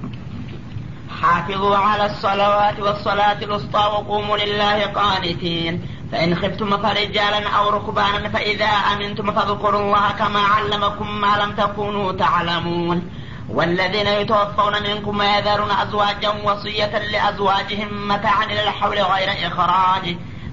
حافظوا 1.21 1.77
على 1.79 2.07
الصلوات 2.07 2.81
والصلاة 2.81 3.39
الوسطى 3.43 3.85
وقوموا 3.95 4.37
لله 4.37 4.87
قانتين 4.99 5.75
فإن 6.13 6.35
خفتم 6.35 6.77
فرجالا 6.77 7.49
أو 7.49 7.71
ركبانا 7.71 8.29
فإذا 8.29 8.73
أمنتم 8.93 9.33
فاذكروا 9.33 9.81
الله 9.81 10.11
كما 10.13 10.41
علمكم 10.55 11.21
ما 11.21 11.33
لم 11.43 11.53
تكونوا 11.53 12.13
تعلمون 12.13 12.99
والذين 13.49 14.07
يتوفون 14.07 14.75
منكم 14.83 15.19
ويذرون 15.19 15.71
أزواجا 15.71 16.31
وصية 16.45 16.99
لأزواجهم 17.13 18.09
متاعا 18.09 18.45
إلى 18.45 18.63
الحول 18.63 18.99
غير 19.13 19.29
إخراج 19.49 20.05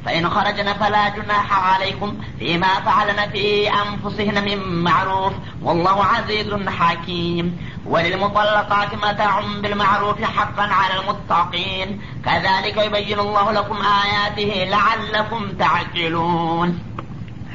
فإن 0.06 0.30
خرجن 0.30 0.74
فلا 0.74 1.10
جناح 1.10 1.48
عليكم 1.70 2.10
فيما 2.40 2.68
فعلن 2.86 3.30
في 3.32 3.46
أنفسهن 3.84 4.38
من 4.46 4.84
معروف 4.84 5.34
والله 5.62 6.06
عزيز 6.06 6.50
حكيم 6.80 7.46
وللمطلقات 7.86 8.96
متاع 8.96 9.34
بالمعروف 9.62 10.24
حقا 10.24 10.64
على 10.80 10.94
المتقين 11.00 12.02
كذلك 12.26 12.78
يبين 12.78 13.20
الله 13.20 13.52
لكم 13.52 13.78
آياته 14.04 14.52
لعلكم 14.74 15.42
تعقلون 15.52 16.80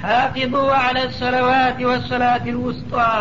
حافظوا 0.03 0.73
على 0.75 1.05
الصلوات 1.05 1.79
والصلاة 1.83 2.45
الوسطى 2.55 3.15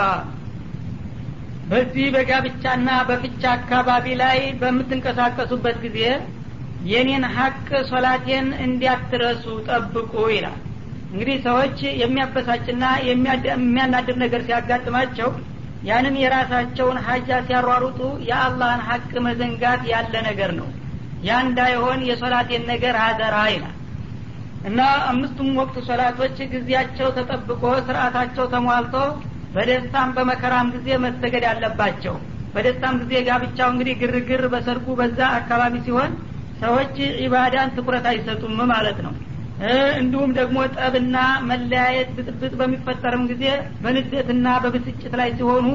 በዚህ 1.72 2.05
በጋብቻና 2.15 2.89
በፍቻ 3.07 3.41
አካባቢ 3.57 4.05
ላይ 4.22 4.38
በምትንቀሳቀሱበት 4.60 5.77
ጊዜ 5.86 6.00
የኔን 6.90 7.24
ሀቅ 7.34 7.56
ሶላቴን 7.90 8.46
እንዲያትረሱ 8.64 9.44
ጠብቁ 9.68 10.12
ይላል። 10.34 10.58
እንግዲህ 11.12 11.36
ሰዎች 11.46 11.78
የሚያበሳጭና 12.02 12.84
የሚያናድር 13.08 14.16
ነገር 14.22 14.40
ሲያጋጥማቸው 14.46 15.30
ያንን 15.82 16.16
የራሳቸውን 16.22 16.98
ሀጃ 17.06 17.30
ሲያሯሩጡ 17.46 18.00
የአላህን 18.28 18.82
ሀቅ 18.88 19.10
መዘንጋት 19.26 19.82
ያለ 19.92 20.14
ነገር 20.28 20.50
ነው። 20.58 20.68
ያ 21.24 21.38
እንዳይሆን 21.46 22.00
የሶላቴን 22.08 22.64
ነገር 22.72 22.96
አደራ 23.04 23.36
ይላል። 23.54 23.76
እና 24.68 24.80
አምስቱም 25.10 25.48
ወቅት 25.60 25.76
ሶላቶች 25.88 26.36
ጊዜያቸው 26.52 27.08
ተጠብቆ 27.16 27.62
ስርአታቸው 27.86 28.44
ተሟልቶ 28.52 28.96
በደስታም 29.54 30.12
በመከራም 30.16 30.68
ጊዜ 30.74 30.88
መሰገድ 31.04 31.44
ያለባቸው 31.48 32.14
በደስታም 32.54 32.94
ጊዜ 33.02 33.12
ጋብቻው 33.28 33.68
እንግዲህ 33.72 33.94
ግርግር 34.02 34.42
በሰርጉ 34.52 34.86
በዛ 35.00 35.20
አካባቢ 35.38 35.74
ሲሆን 35.86 36.12
ሰዎች 36.62 36.95
ኢባዳን 37.25 37.73
ትኩረት 37.76 38.07
አይሰጡም 38.11 38.59
ማለት 38.73 38.99
ነው። 39.07 39.12
እንዲሁም 40.00 40.31
ደግሞ 40.38 40.59
ጠብና 40.76 41.16
መለያየት 41.49 42.09
ብጥብጥ 42.16 42.52
በሚፈጠርም 42.61 43.25
ጊዜ 43.31 43.45
በንደትና 43.83 44.47
በብስጭት 44.64 45.14
ላይ 45.21 45.31
ሲሆኑ 45.38 45.66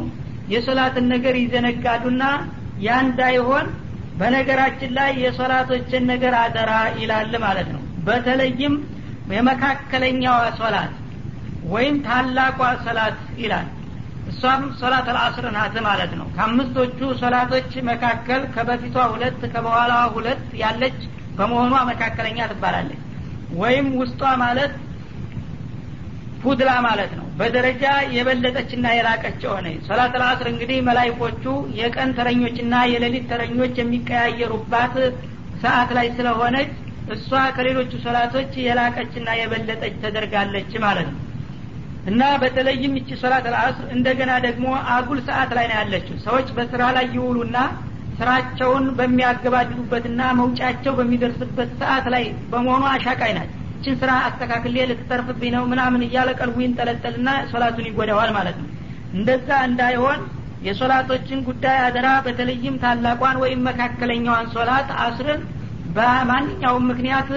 የሶላትን 0.54 1.06
ነገር 1.14 1.36
ይዘነጋዱና 1.42 2.24
ያ 2.86 2.98
እንዳይሆን 3.06 3.68
በነገራችን 4.20 4.92
ላይ 4.98 5.12
የሶላቶችን 5.24 6.04
ነገር 6.12 6.36
አደራ 6.44 6.72
ይላል 7.02 7.34
ማለት 7.46 7.70
ነው። 7.76 7.82
በተለይም 8.08 8.76
የመካከለኛዋ 9.38 10.38
ሶላት 10.60 10.94
ወይም 11.72 11.96
ታላቋ 12.06 12.60
ሶላት 12.86 13.20
ይላል 13.42 13.68
እሷም 14.30 14.64
ሶላት 14.80 15.08
አልአስር 15.12 15.46
ናት 15.56 15.76
ማለት 15.88 16.12
ነው። 16.20 16.28
ከአምስቶቹ 16.36 17.00
ሶላቶች 17.22 17.72
መካከል 17.90 18.42
ከበፊቷ 18.56 19.06
ሁለት 19.14 19.40
ከበኋላ 19.54 19.94
ሁለት 20.16 20.44
ያለች 20.62 21.00
በመሆኗ 21.38 21.74
መካከለኛ 21.90 22.40
ትባላለች። 22.52 23.02
ወይም 23.60 23.88
ውስጧ 24.00 24.22
ማለት 24.44 24.74
ፉድላ 26.42 26.72
ማለት 26.88 27.12
ነው። 27.20 27.28
በደረጃ 27.40 27.84
የበለጠችና 28.16 28.88
የላቀች 28.96 29.40
የሆነ 29.46 29.68
ሶላት 29.88 30.14
አልአስር 30.18 30.48
እንግዲህ 30.52 30.78
መላይኮቹ 30.88 31.46
የቀን 31.80 32.12
ተረኞችና 32.18 32.76
የሌሊት 32.94 33.26
ተረኞች 33.32 33.74
የሚቀያየሩባት 33.82 34.96
ሰዓት 35.64 35.92
ላይ 35.98 36.08
ስለሆነች 36.18 36.72
እሷ 37.16 37.30
ከሌሎቹ 37.56 37.92
ሶላቶች 38.06 38.52
የላቀችና 38.66 39.30
የበለጠች 39.40 39.96
ተደርጋለች 40.04 40.72
ማለት 40.86 41.08
ነው 41.12 41.22
እና 42.08 42.24
በተለይም 42.42 42.94
እቺ 43.00 43.10
ሶላት 43.22 43.46
አልአስር 43.50 43.86
እንደገና 43.96 44.32
ደግሞ 44.46 44.66
አጉል 44.94 45.20
ሰዓት 45.28 45.52
ላይ 45.58 45.66
ነው 45.70 45.78
ያለችው። 45.80 46.16
ሰዎች 46.26 46.48
በስራ 46.58 46.84
ላይ 46.98 47.06
ይውሉና 47.16 47.58
ስራቸውን 48.20 48.86
በሚያገባድዱበትና 48.98 50.22
መውጫቸው 50.40 50.94
በሚደርስበት 51.00 51.72
ሰዓት 51.82 52.06
ላይ 52.14 52.24
በመሆኑ 52.52 52.84
አሻቃይ 52.94 53.34
ናት 53.38 53.50
እችን 53.78 53.98
ስራ 54.02 54.12
አስተካክሌ 54.28 54.78
ልትተርፍብኝ 54.90 55.52
ነው 55.56 55.64
ምናምን 55.72 56.02
እያለ 56.08 56.30
ቀልቡ 56.40 56.58
ይንጠለጠልና 56.64 57.30
ሶላቱን 57.52 57.88
ይጎዳዋል 57.90 58.32
ማለት 58.38 58.58
ነው። 58.62 58.70
እንደዛ 59.14 59.50
እንዳይሆን 59.68 60.20
የሶላቶችን 60.62 61.40
ጉዳይ 61.48 61.78
አደራ 61.84 62.08
በተለይም 62.26 62.76
ታላቋን 62.84 63.38
ወይም 63.44 63.62
መካከለኛዋን 63.68 64.48
ሶላት 64.56 64.90
አስርን 65.04 65.42
በማንኛውም 65.98 66.88
ምክንያት 66.92 67.30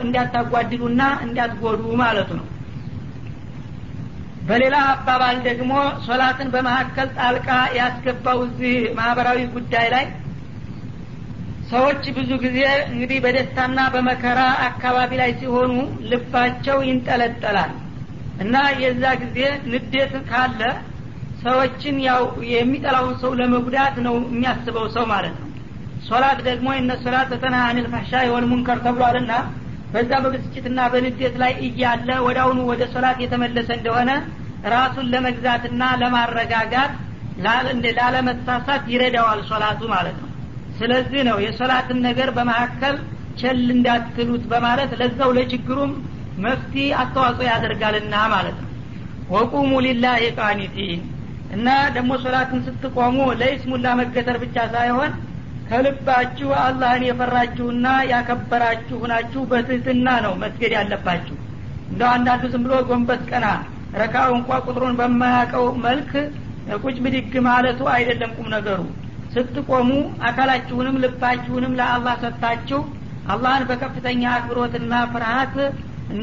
እንዲያታጓድሉና 0.00 1.02
እንዲያትጎዱ 1.24 1.84
ማለቱ 2.02 2.30
ነው 2.40 2.46
በሌላ 4.48 4.76
አባባል 4.92 5.36
ደግሞ 5.46 5.72
ሶላትን 6.06 6.48
በመካከል 6.54 7.08
ጣልቃ 7.18 7.48
ያስገባው 7.78 8.38
እዚህ 8.46 8.76
ማህበራዊ 8.98 9.40
ጉዳይ 9.56 9.86
ላይ 9.94 10.06
ሰዎች 11.70 12.04
ብዙ 12.16 12.30
ጊዜ 12.44 12.58
እንግዲህ 12.90 13.18
በደስታና 13.24 13.80
በመከራ 13.94 14.40
አካባቢ 14.68 15.10
ላይ 15.20 15.30
ሲሆኑ 15.40 15.74
ልባቸው 16.10 16.78
ይንጠለጠላል። 16.88 17.72
እና 18.42 18.56
የዛ 18.82 19.04
ጊዜ 19.22 19.38
ንዴት 19.70 20.14
ካለ 20.30 20.60
ሰዎችን 21.44 21.96
ያው 22.08 22.22
የሚጠላውን 22.52 23.14
ሰው 23.22 23.32
ለመጉዳት 23.40 23.96
ነው 24.06 24.16
የሚያስበው 24.26 24.86
ሰው 24.96 25.04
ማለት 25.12 25.36
ነው። 25.40 25.46
ሶላት 26.08 26.38
ደግሞ 26.48 26.68
إن 26.76 26.92
الصلاة 27.02 27.28
تنهى 27.32 27.48
عن 27.48 27.56
الفحشاء 27.68 28.22
والمنكر 28.34 28.78
ተብሏልና 28.86 29.32
በዛ 29.92 30.10
በብስጭትና 30.24 30.80
በንዴት 30.92 31.36
ላይ 31.42 31.52
እያለ 31.66 32.08
ወዳውኑ 32.26 32.58
ወደ 32.70 32.82
ሶላት 32.92 33.18
የተመለሰ 33.22 33.68
እንደሆነ 33.78 34.10
ራሱን 34.74 35.06
ለመግዛትና 35.12 35.82
ለማረጋጋት 36.00 36.92
ላለመሳሳት 37.96 38.82
ይረዳዋል 38.92 39.40
ሶላቱ 39.50 39.80
ማለት 39.94 40.16
ነው። 40.22 40.28
ስለዚህ 40.78 41.22
ነው 41.28 41.38
የሶላትን 41.44 41.98
ነገር 42.08 42.28
በመካከል 42.36 42.96
ቸል 43.40 43.64
እንዳትሉት 43.74 44.44
በማለት 44.52 44.90
ለዛው 45.00 45.30
ለችግሩም 45.36 45.92
መፍትሄ 46.44 46.74
አስተዋጽኦ 47.00 47.44
ያደርጋልና 47.50 48.14
ማለት 48.34 48.58
ነው። 48.62 48.68
وقوموا 49.34 49.72
لله 49.86 50.22
قانتين 50.38 51.00
እና 51.56 51.68
ደግሞ 51.96 52.12
ሶላትን 52.24 52.60
ስትቆሙ 52.66 53.18
ለይስሙላ 53.40 53.86
መገተር 54.00 54.36
ብቻ 54.42 54.56
ሳይሆን 54.74 55.12
ከልባችሁ 55.70 56.48
አላህን 56.60 57.02
የፈራችሁና 57.06 57.86
ያከበራችሁ 58.10 58.96
ሁናችሁ 59.02 59.42
በትህትና 59.50 60.06
ነው 60.24 60.32
መስገድ 60.42 60.72
ያለባችሁ። 60.76 61.36
እንደ 61.90 62.02
አንዳንዱ 62.14 62.44
ዝም 62.52 62.62
ብሎ 62.66 62.74
ጎንበስ 62.88 63.22
ቀና 63.30 63.46
ረካው 64.00 64.30
እንኳ 64.38 64.58
ቁጥሩን 64.66 64.96
በማያውቀው 65.00 65.66
መልክ 65.86 66.10
ቁጭ 66.80 66.96
ብድግ 67.04 67.32
ማለቱ 67.46 67.80
አይደለም 67.94 68.32
ቁም 68.36 68.48
ነገሩ። 68.54 68.80
ስትቆሙ 69.34 69.90
አካላችሁንም 70.28 70.96
ልባችሁንም 71.04 71.76
ለአላህ 71.80 72.14
ሰጥታችሁ 72.24 72.80
አላህን 73.32 73.64
በከፍተኛ 73.70 74.22
አክብሮትና 74.36 74.92
ፍርሀት 75.12 75.54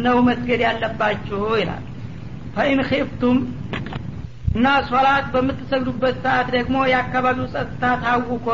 ነው 0.06 0.18
መስገድ 0.28 0.62
ያለባችሁ 0.68 1.42
ይላል። 1.62 1.84
ፈኢን 2.56 2.82
ኺፍቱም 2.90 3.38
እና 4.56 4.68
ሶላት 4.90 5.26
በምትሰግዱበት 5.34 6.16
ሰዓት 6.24 6.48
ደግሞ 6.56 6.78
የአካባቢው 6.92 7.48
ጸጥታ 7.54 7.84
ታውቆ 8.04 8.48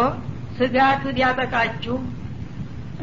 ስጋት 0.57 1.03
ሊያጠቃችሁ 1.15 1.97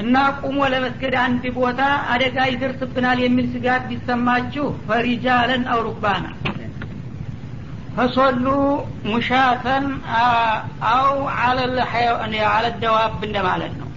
እና 0.01 0.17
ቁሞ 0.41 0.59
ለመስገድ 0.73 1.15
አንድ 1.23 1.45
ቦታ 1.57 1.81
አደጋ 2.13 2.39
ይደርስብናል 2.51 3.19
የሚል 3.23 3.47
ስጋት 3.55 3.83
ቢሰማችሁ 3.91 4.67
ፈሪጃለን 4.87 5.65
አውሩባና። 5.73 6.27
ፈሶሉ 7.95 8.47
ሙሻተን 9.07 9.87
አው 10.91 11.17
አለደዋብ 12.51 13.17
እንደማለት 13.29 13.75
ነው። 13.81 13.89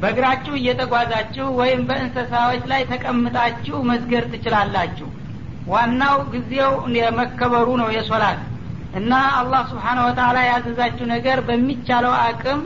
በእግራችሁ 0.00 0.54
እየተጓዛችሁ 0.58 1.46
ወይም 1.60 1.80
በእንስሳዎች 1.88 2.62
ላይ 2.72 2.82
ተቀምጣችሁ 2.90 3.76
መስገድ 3.90 4.24
ትችላላችሁ። 4.32 5.08
ዋናው 5.66 6.18
ጊዜው 6.32 6.72
የመከበሩ 6.98 7.68
ነው 7.80 7.88
የሶላት 7.94 8.40
እና 8.96 9.12
አላህ 9.38 9.62
ስብሓነ 9.70 9.98
ወተላ 10.06 10.38
ያዘዛችሁ 10.48 11.06
ነገር 11.12 11.38
በሚቻለው 11.48 12.14
አቅም 12.20 12.60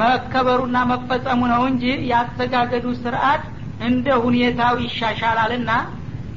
መከበሩና 0.00 0.78
መፈጸሙ 0.90 1.40
ነው 1.52 1.62
እንጂ 1.70 1.84
ያስተጋገዱ 2.10 2.86
ስርአት 3.02 3.44
እንደ 3.80 4.06
ሁኔታው 4.24 4.74
ይሻሻላልና 4.84 5.70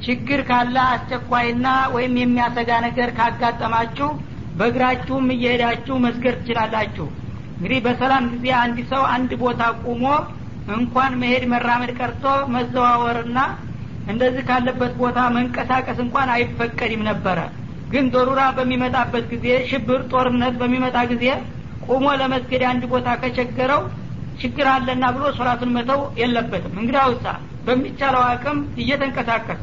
ችግር 0.04 0.40
ካለ 0.48 0.76
አስቸኳይና 0.88 1.66
ወይም 1.94 2.14
የሚያሰጋ 2.20 2.70
ነገር 2.86 3.10
ካጋጠማችሁ 3.18 4.08
በእግራችሁም 4.58 5.26
እየሄዳችሁ 5.34 5.94
መስገድ 6.04 6.34
ትችላላችሁ። 6.40 7.06
እንግዲህ 7.54 7.80
በሰላም 7.86 8.24
ጊዜ 8.32 8.46
አንድ 8.62 8.78
ሰው 8.92 9.02
አንድ 9.14 9.30
ቦታ 9.42 9.62
ቁሞ 9.84 10.04
እንኳን 10.74 11.12
መሄድ 11.20 11.44
መራመድ 11.52 11.90
ቀርቶ 11.98 12.24
መዘዋወርና 12.54 13.38
እንደዚህ 14.06 14.44
ካለበት 14.48 14.92
ቦታ 15.02 15.18
መንቀሳቀስ 15.36 15.98
እንኳን 16.04 16.28
አይፈቀድም 16.34 17.02
ነበረ 17.10 17.38
ግን 17.92 18.04
ዶሩራ 18.14 18.42
በሚመጣበት 18.56 19.24
ጊዜ 19.32 19.46
ሽብር 19.70 20.00
ጦርነት 20.12 20.54
በሚመጣ 20.60 20.98
ጊዜ 21.12 21.24
ቁሞ 21.86 22.06
ለመስገድ 22.20 22.62
አንድ 22.70 22.82
ቦታ 22.92 23.08
ከቸገረው 23.22 23.82
ችግር 24.40 24.66
አለና 24.74 25.04
ብሎ 25.14 25.24
ሶላቱን 25.38 25.72
መተው 25.76 26.00
የለበትም። 26.20 26.78
እንግዲያውሳ 26.80 27.26
በሚቻለው 27.66 28.22
አቅም 28.30 28.58
እየተንቀሳቀሰ 28.82 29.62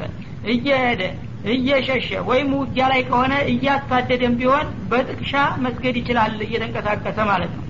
እየሄደ 0.54 1.02
እየሸሸ 1.54 2.10
ወይም 2.30 2.50
ውጊያ 2.58 2.86
ላይ 2.92 3.02
ከሆነ 3.10 3.34
እያሳደደም 3.52 4.34
ቢሆን 4.40 4.68
በጥቅሻ 4.92 5.34
መስገድ 5.66 5.96
ይችላል 6.02 6.36
እየተንቀሳቀሰ 6.48 7.18
ማለት 7.32 7.52
ነው። 7.58 7.66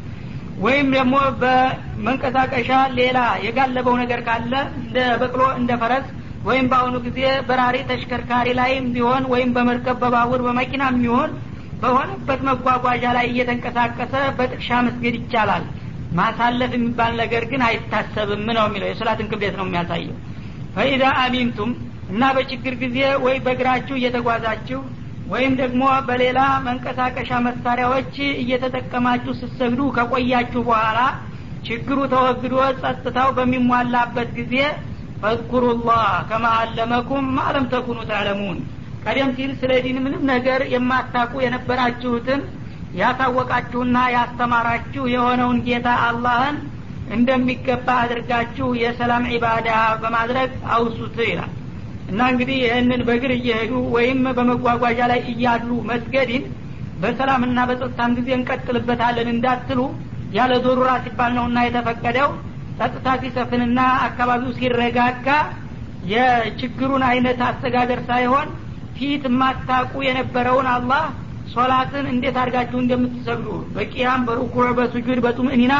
ወይም 0.60 0.88
ደግሞ 0.96 1.16
በመንቀሳቀሻ 1.42 2.70
ሌላ 2.98 3.18
የጋለበው 3.46 3.96
ነገር 4.01 4.22
ካለ 4.25 4.54
እንደ 4.80 4.98
በቅሎ 5.22 5.44
እንደ 5.60 5.72
ፈረስ 5.82 6.08
ወይም 6.43 6.65
በአሁኑ 6.72 6.96
ጊዜ 7.05 7.19
በራሪ 7.48 7.77
ተሽከርካሪ 7.89 8.48
ላይም 8.60 8.86
ቢሆን 8.96 9.24
ወይም 9.34 9.50
በመርከብ 9.55 9.98
በባቡር 10.03 10.41
በመኪና 10.46 10.84
የሚሆን 10.91 11.31
በሆነበት 11.81 12.39
መጓጓዣ 12.48 13.03
ላይ 13.17 13.25
እየተንቀሳቀሰ 13.31 14.13
በጥቅሻ 14.38 14.69
መስገድ 14.88 15.15
ይቻላል። 15.19 15.63
ማሳለፍ 16.19 16.72
የሚባል 16.75 17.13
ነገር 17.22 17.43
ግን 17.51 17.62
አይታሰብም 17.67 18.43
ነው 18.50 18.65
የሚለው። 18.67 18.88
የሶላትን 18.89 19.29
ክብደት 19.31 19.55
ነው 19.60 19.65
የሚያሳየው። 19.67 20.17
ፈኢዛ 20.75 21.03
አሚንቱም 21.24 21.72
እና 22.10 22.24
በችግር 22.36 22.74
ጊዜ 22.84 22.98
ወይ 23.25 23.36
በእግራችሁ 23.46 23.96
እየተጓዛችሁ 24.00 24.79
ወይም 25.29 25.53
ደግሞ 25.60 25.84
በሌላ 26.08 26.39
መንቀሳቀሻ 26.67 27.31
መሳሪያዎች 27.48 28.13
እየተጠቀማችሁ 28.43 29.34
ስትሰግዱ 29.39 29.81
ከቆያችሁ 29.98 30.62
በኋላ 30.69 31.00
ችግሩ 31.67 32.00
ተወግዶ 32.13 32.55
ጸጥታው 32.81 33.29
በሚሟላበት 33.38 34.29
ጊዜ 34.39 34.55
ፈዝኩሩላህ 35.22 36.02
ከማ 36.30 36.46
አለመኩም 36.60 37.26
ማለም 37.38 37.66
ተኩኑ 37.72 38.00
ተዕለሙን። 38.10 38.60
ቀደም 39.04 39.30
ሲል 39.38 39.52
ስለ 39.60 39.72
ዲን 39.86 39.98
ምንም 40.06 40.24
ነገር 40.32 40.62
የማታቁ 40.74 41.34
የነበራችሁትን 41.44 42.42
ያሳወቃችሁና 43.00 43.98
ያስተማራችሁ 44.16 45.04
የሆነውን 45.14 45.58
ጌታ 45.68 45.88
አላህን 46.08 46.58
እንደሚገባ 47.16 47.88
አድርጋችሁ 48.04 48.68
የሰላም 48.82 49.24
ዒባዳ 49.34 49.70
በማድረግ 50.02 50.52
አውሱት 50.76 51.18
ይላል። 51.30 51.52
እና 52.10 52.20
እንግዲህ 52.32 52.58
ይህንን 52.64 53.02
በእግር 53.08 53.32
እየሄዱ 53.36 53.74
ወይም 53.96 54.22
በመጓጓዣ 54.38 55.00
ላይ 55.12 55.22
እያሉ 55.34 55.70
መስገድን 55.90 56.44
በሰላምና 57.02 57.60
በጸጥታም 57.70 58.16
ጊዜ 58.18 58.30
እንቀጥልበታለን 58.38 59.28
እንዳትሉ 59.34 59.80
ያለ 60.34 60.54
ዶሩራ 60.66 60.90
ሲባል 61.06 61.32
ነውና 61.38 61.60
የተፈቀደው 61.66 62.30
ጸጥታ 62.79 63.07
ሲሰፍንና 63.21 63.79
አካባቢው 64.05 64.51
ሲረጋጋ 64.57 65.27
የችግሩን 66.12 67.03
አይነት 67.09 67.39
አስተጋገር 67.48 68.00
ሳይሆን 68.09 68.48
ፊት 68.98 69.24
የማታቁ 69.29 69.93
የነበረውን 70.05 70.67
አላህ 70.74 71.03
ሶላትን 71.53 72.05
እንዴት 72.13 72.36
አድርጋችሁ 72.41 72.77
እንደምትሰግዱ 72.81 73.48
በቂያም 73.75 74.24
በሩኩዕ 74.27 74.67
በሱጁድ 74.79 75.19
በጡምእኒና 75.25 75.75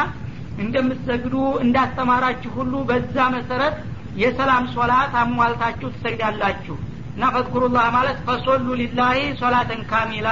እንደምትሰግዱ 0.64 1.34
እንዳስተማራችሁ 1.64 2.50
ሁሉ 2.58 2.74
በዛ 2.88 3.26
መሰረት 3.36 3.76
የሰላም 4.20 4.64
ሶላት 4.74 5.12
አሟልታችሁ 5.20 5.88
ትሰግዳላችሁ። 5.94 6.76
እና 7.14 7.30
ፈትኩሩላህ 7.34 7.86
ማለት 7.96 8.18
ፈሶሉ 8.26 8.66
ሊላሂ 8.80 9.18
ሶላተን 9.40 9.80
ካሚላ 9.90 10.28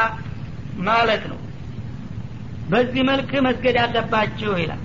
ማለት 0.89 1.25
ነው። 1.31 1.39
በዚህ 2.69 3.03
መልክ 3.11 3.31
መስገድ 3.47 3.77
አለባችሁ 3.85 4.53
ይላል 4.63 4.83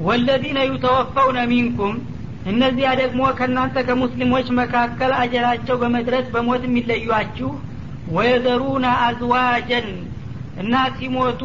ወለዚነ 0.00 0.58
ዩተወፈውነ 0.68 1.38
ሚንኩም 1.50 1.94
እነዚያ 2.44 2.88
ደግሞ 3.00 3.20
ከእናንተ 3.38 3.76
ከሙስሊሞች 3.88 4.46
መካከል 4.60 5.12
አጀላቸው 5.18 5.76
በመድረስ 5.82 6.26
በሞት 6.34 6.62
የሚለዩአችሁ 6.66 7.50
ወየዘሩነ 8.08 8.86
አዝዋጀን 9.04 9.88
እና 10.56 10.74
ሲሞቱ 10.96 11.42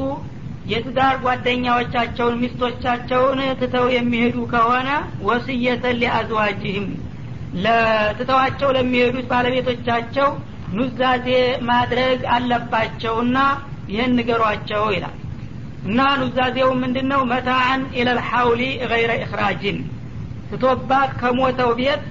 የትዳር 0.65 1.15
ጓደኛዎቻቸውን 1.23 2.39
ሚስቶቻቸውን 2.41 3.39
ትተው 3.59 3.85
የሚሄዱ 3.95 4.37
ከሆነ 4.53 4.89
ወስየተን 5.27 5.99
ሊአዝዋጅህም። 6.01 6.87
ለትተዋቸው 7.63 8.69
ለሚሄዱት 8.77 9.27
ባለቤቶቻቸው 9.31 10.29
ኑዛዜ 10.77 11.27
ማድረግ 11.69 12.19
አለባቸውና 12.35 13.37
ይህን 13.89 14.11
ንገሯቸው 14.17 14.83
ይላል 14.95 15.15
እና 15.85 15.99
ኑዛዜው 16.21 16.69
ምንድን 16.81 17.07
ነው 17.11 17.21
መታአን 17.31 17.81
ኢለልሐውሊ 17.99 18.61
ገይረ 18.91 19.11
እክራጅን 19.23 19.77
ትቶባት 20.49 21.11
ከሞተው 21.21 21.71
ቤት 21.79 22.03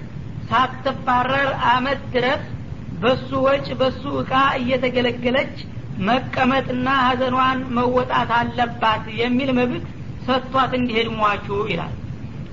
ሳትባረር 0.50 1.48
አመት 1.70 2.02
ድረስ 2.14 2.42
በሱ 3.02 3.30
ወጭ 3.46 3.66
በሱ 3.80 4.02
እቃ 4.20 4.32
እየተገለገለች 4.60 5.54
መቀመጥና 6.06 6.88
ሀዘኗን 7.04 7.60
መወጣት 7.76 8.30
አለባት 8.38 9.04
የሚል 9.20 9.50
መብት 9.58 9.84
ሰጥቷት 10.26 10.72
እንዲሄድ 10.78 11.08
ሟቹ 11.18 11.48
ይላል። 11.72 11.94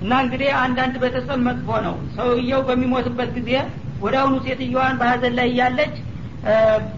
እና 0.02 0.14
እንግዲህ 0.24 0.50
አንዳንድ 0.64 0.96
ቤተሰብ 1.04 1.40
መጥፎ 1.48 1.78
ነው። 1.86 1.96
ሰውየው 2.16 2.62
በሚሞትበት 2.68 3.30
ጊዜ 3.38 3.52
ወደ 4.04 4.16
አሁኑ 4.22 4.36
ሴትዮዋን 4.48 4.98
በሀዘን 5.02 5.34
ላይ 5.40 5.48
እያለች 5.52 5.94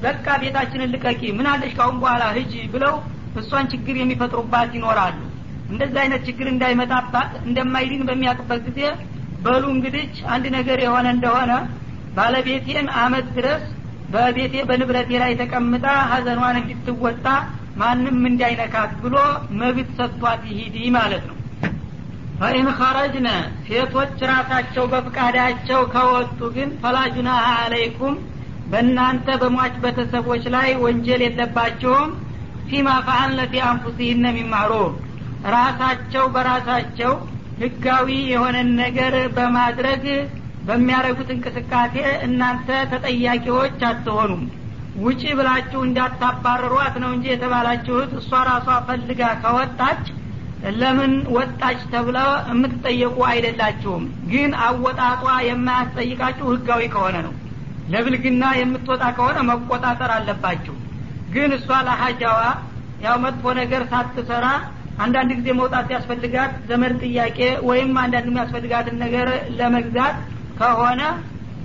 በቃ 0.04 0.26
ቤታችንን 0.44 0.92
ልቀቂ 0.94 1.22
ምን 1.38 1.48
አለሽ? 1.52 1.74
ካሁን 1.78 1.98
በኋላ 2.02 2.24
ህጅ 2.38 2.54
ብለው 2.74 2.96
እሷን 3.36 3.70
ችግር 3.74 3.96
የሚፈጥሩባት 4.00 4.72
ይኖራሉ። 4.78 5.18
እንደዚህ 5.70 6.00
አይነት 6.02 6.22
ችግር 6.28 6.48
እንዳይመጣባት 6.52 7.32
እንደማይድን 7.46 8.04
በሚያውቅበት 8.10 8.62
ጊዜ 8.68 8.82
በሉ 9.46 9.64
እንግዲህ 9.76 10.04
አንድ 10.34 10.46
ነገር 10.58 10.80
የሆነ 10.84 11.08
እንደሆነ 11.16 11.52
ባለቤቴን 12.18 12.88
አመት 13.02 13.28
ድረስ 13.38 13.64
በቤቴ 14.12 14.56
በንብረቴ 14.70 15.12
ላይ 15.22 15.32
ተቀምጣ 15.40 15.86
ሀዘኗን 16.12 16.58
እንድትወጣ 16.62 17.26
ማንም 17.78 18.20
እንዳይነካት 18.30 18.92
ብሎ 19.04 19.16
መብት 19.62 19.90
ሰጥቷት 19.98 20.44
ይሂድ 20.52 20.76
ማለት 20.98 21.24
ነው። 21.30 21.38
ፈኢን 22.40 22.68
ኸረጅነ 22.78 23.28
ሴቶች 23.68 24.18
ራሳቸው 24.32 24.86
በፍቃዳቸው 24.94 25.82
ከወጡ 25.94 26.40
ግን 26.56 26.70
ፈላጁና 26.82 27.30
አለይኩም 27.54 28.16
በእናንተ 28.72 29.28
በሟች 29.42 29.76
ቤተሰቦች 29.84 30.44
ላይ 30.56 30.70
ወንጀል 30.84 31.22
የለባቸውም 31.26 32.12
ፊማ 32.70 32.90
ፈአልነ 33.08 33.42
ፊ 33.52 33.62
አንፉሲህነ 33.68 34.26
ሚማዕሩፍ 34.38 34.94
ራሳቸው 35.56 36.26
በራሳቸው 36.36 37.12
ህጋዊ 37.60 38.10
የሆነን 38.32 38.70
ነገር 38.82 39.14
በማድረግ 39.36 40.04
በሚያደረጉት 40.68 41.30
እንቅስቃሴ 41.34 41.96
እናንተ 42.26 42.70
ተጠያቂዎች 42.92 43.80
አትሆኑም። 43.90 44.44
ውጪ 45.04 45.24
ብላችሁ 45.38 45.80
እንዳታባረሯት 45.86 46.96
ነው 47.04 47.10
እንጂ 47.16 47.26
የተባላችሁት 47.32 48.12
እሷ 48.20 48.32
ራሷ 48.50 48.68
ፈልጋ 48.88 49.22
ከወጣች 49.44 50.04
ለምን 50.78 51.14
ወጣች 51.36 51.80
ተብለ 51.92 52.18
የምትጠየቁ 52.50 53.18
አይደላችሁም። 53.32 54.04
ግን 54.32 54.52
አወጣጧ 54.66 55.24
የማያስጠይቃችሁ 55.50 56.48
ህጋዊ 56.54 56.84
ከሆነ 56.96 57.18
ነው። 57.28 57.34
ለብልግና 57.94 58.44
የምትወጣ 58.60 59.04
ከሆነ 59.18 59.40
መቆጣጠር 59.50 60.12
አለባችሁ 60.16 60.76
ግን 61.36 61.52
እሷ 61.58 61.68
ለሀጃዋ 61.88 62.40
ያው 63.06 63.16
መጥፎ 63.24 63.54
ነገር 63.60 63.82
ሳትሰራ 63.92 64.46
አንዳንድ 65.04 65.32
ጊዜ 65.38 65.48
መውጣት 65.60 65.88
ያስፈልጋት 65.94 66.52
ዘመድ 66.70 66.94
ጥያቄ 67.04 67.40
ወይም 67.70 67.92
አንዳንድ 68.04 68.28
የሚያስፈልጋትን 68.30 68.96
ነገር 69.04 69.28
ለመግዛት 69.58 70.18
ከሆነ 70.60 71.02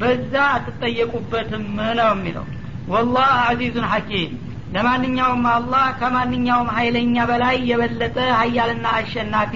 በዛ 0.01 0.35
አትጠየቁበትም 0.55 1.65
ነው 1.99 2.11
የሚለው። 2.15 2.47
ወላህ 2.93 3.29
አዚዙን 3.49 3.87
ሐኪም። 3.93 4.31
ለማንኛውም 4.75 5.45
አላህ 5.53 5.85
ከማንኛውም 6.01 6.69
ሀይለኛ 6.77 7.17
በላይ 7.31 7.57
የበለጠ 7.71 8.17
ሀያልና 8.41 8.87
አሸናፊ 8.99 9.55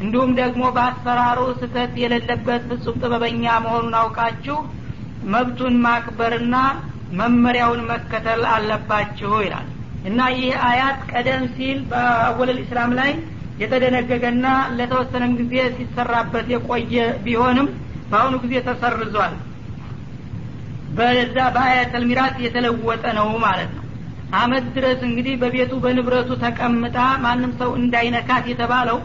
እንዲሁም 0.00 0.30
ደግሞ 0.40 0.62
በአሰራሩ 0.76 1.40
ስተት 1.60 1.92
የሌለበት 2.02 2.62
ፍጹም 2.70 2.98
ጥበበኛ 3.02 3.44
መሆኑን 3.64 3.94
አውቃችሁ 4.00 4.56
መብቱን 5.32 5.76
ማክበርና 5.84 6.56
መመሪያውን 7.14 7.80
መከተል 7.90 8.42
አለባችሁ 8.52 9.32
ይላል። 9.44 9.66
እና 10.04 10.20
ይህ 10.34 10.54
አያት 10.68 10.98
ቀደም 11.12 11.44
ሲል 11.54 11.78
በአወለል 11.90 12.58
ኢስላም 12.64 12.92
ላይ 12.98 13.10
የተደነገገና 13.62 14.46
ለተወሰነም 14.78 15.32
ጊዜ 15.40 15.54
ሲሰራበት 15.76 16.46
የቆየ 16.52 16.94
ቢሆንም 17.24 17.68
በአሁኑ 18.10 18.34
ጊዜ 18.44 18.54
ተሰርዟል። 18.66 19.34
በዛ 20.96 21.36
በአያተል 21.54 22.04
ሚራት 22.10 22.36
የተለወጠ 22.44 23.04
ነው 23.18 23.28
ማለት 23.44 23.70
ነው። 23.76 23.82
አመት 24.36 24.64
ድረስ 24.76 25.00
እንግዲህ 25.08 25.34
በቤቱ 25.42 25.72
በንብረቱ 25.82 26.30
ተቀምጣ 26.42 26.96
ማንም 27.24 27.52
ሰው 27.60 27.70
እንዳይነካት 27.80 28.44
የተባለው 28.50 28.98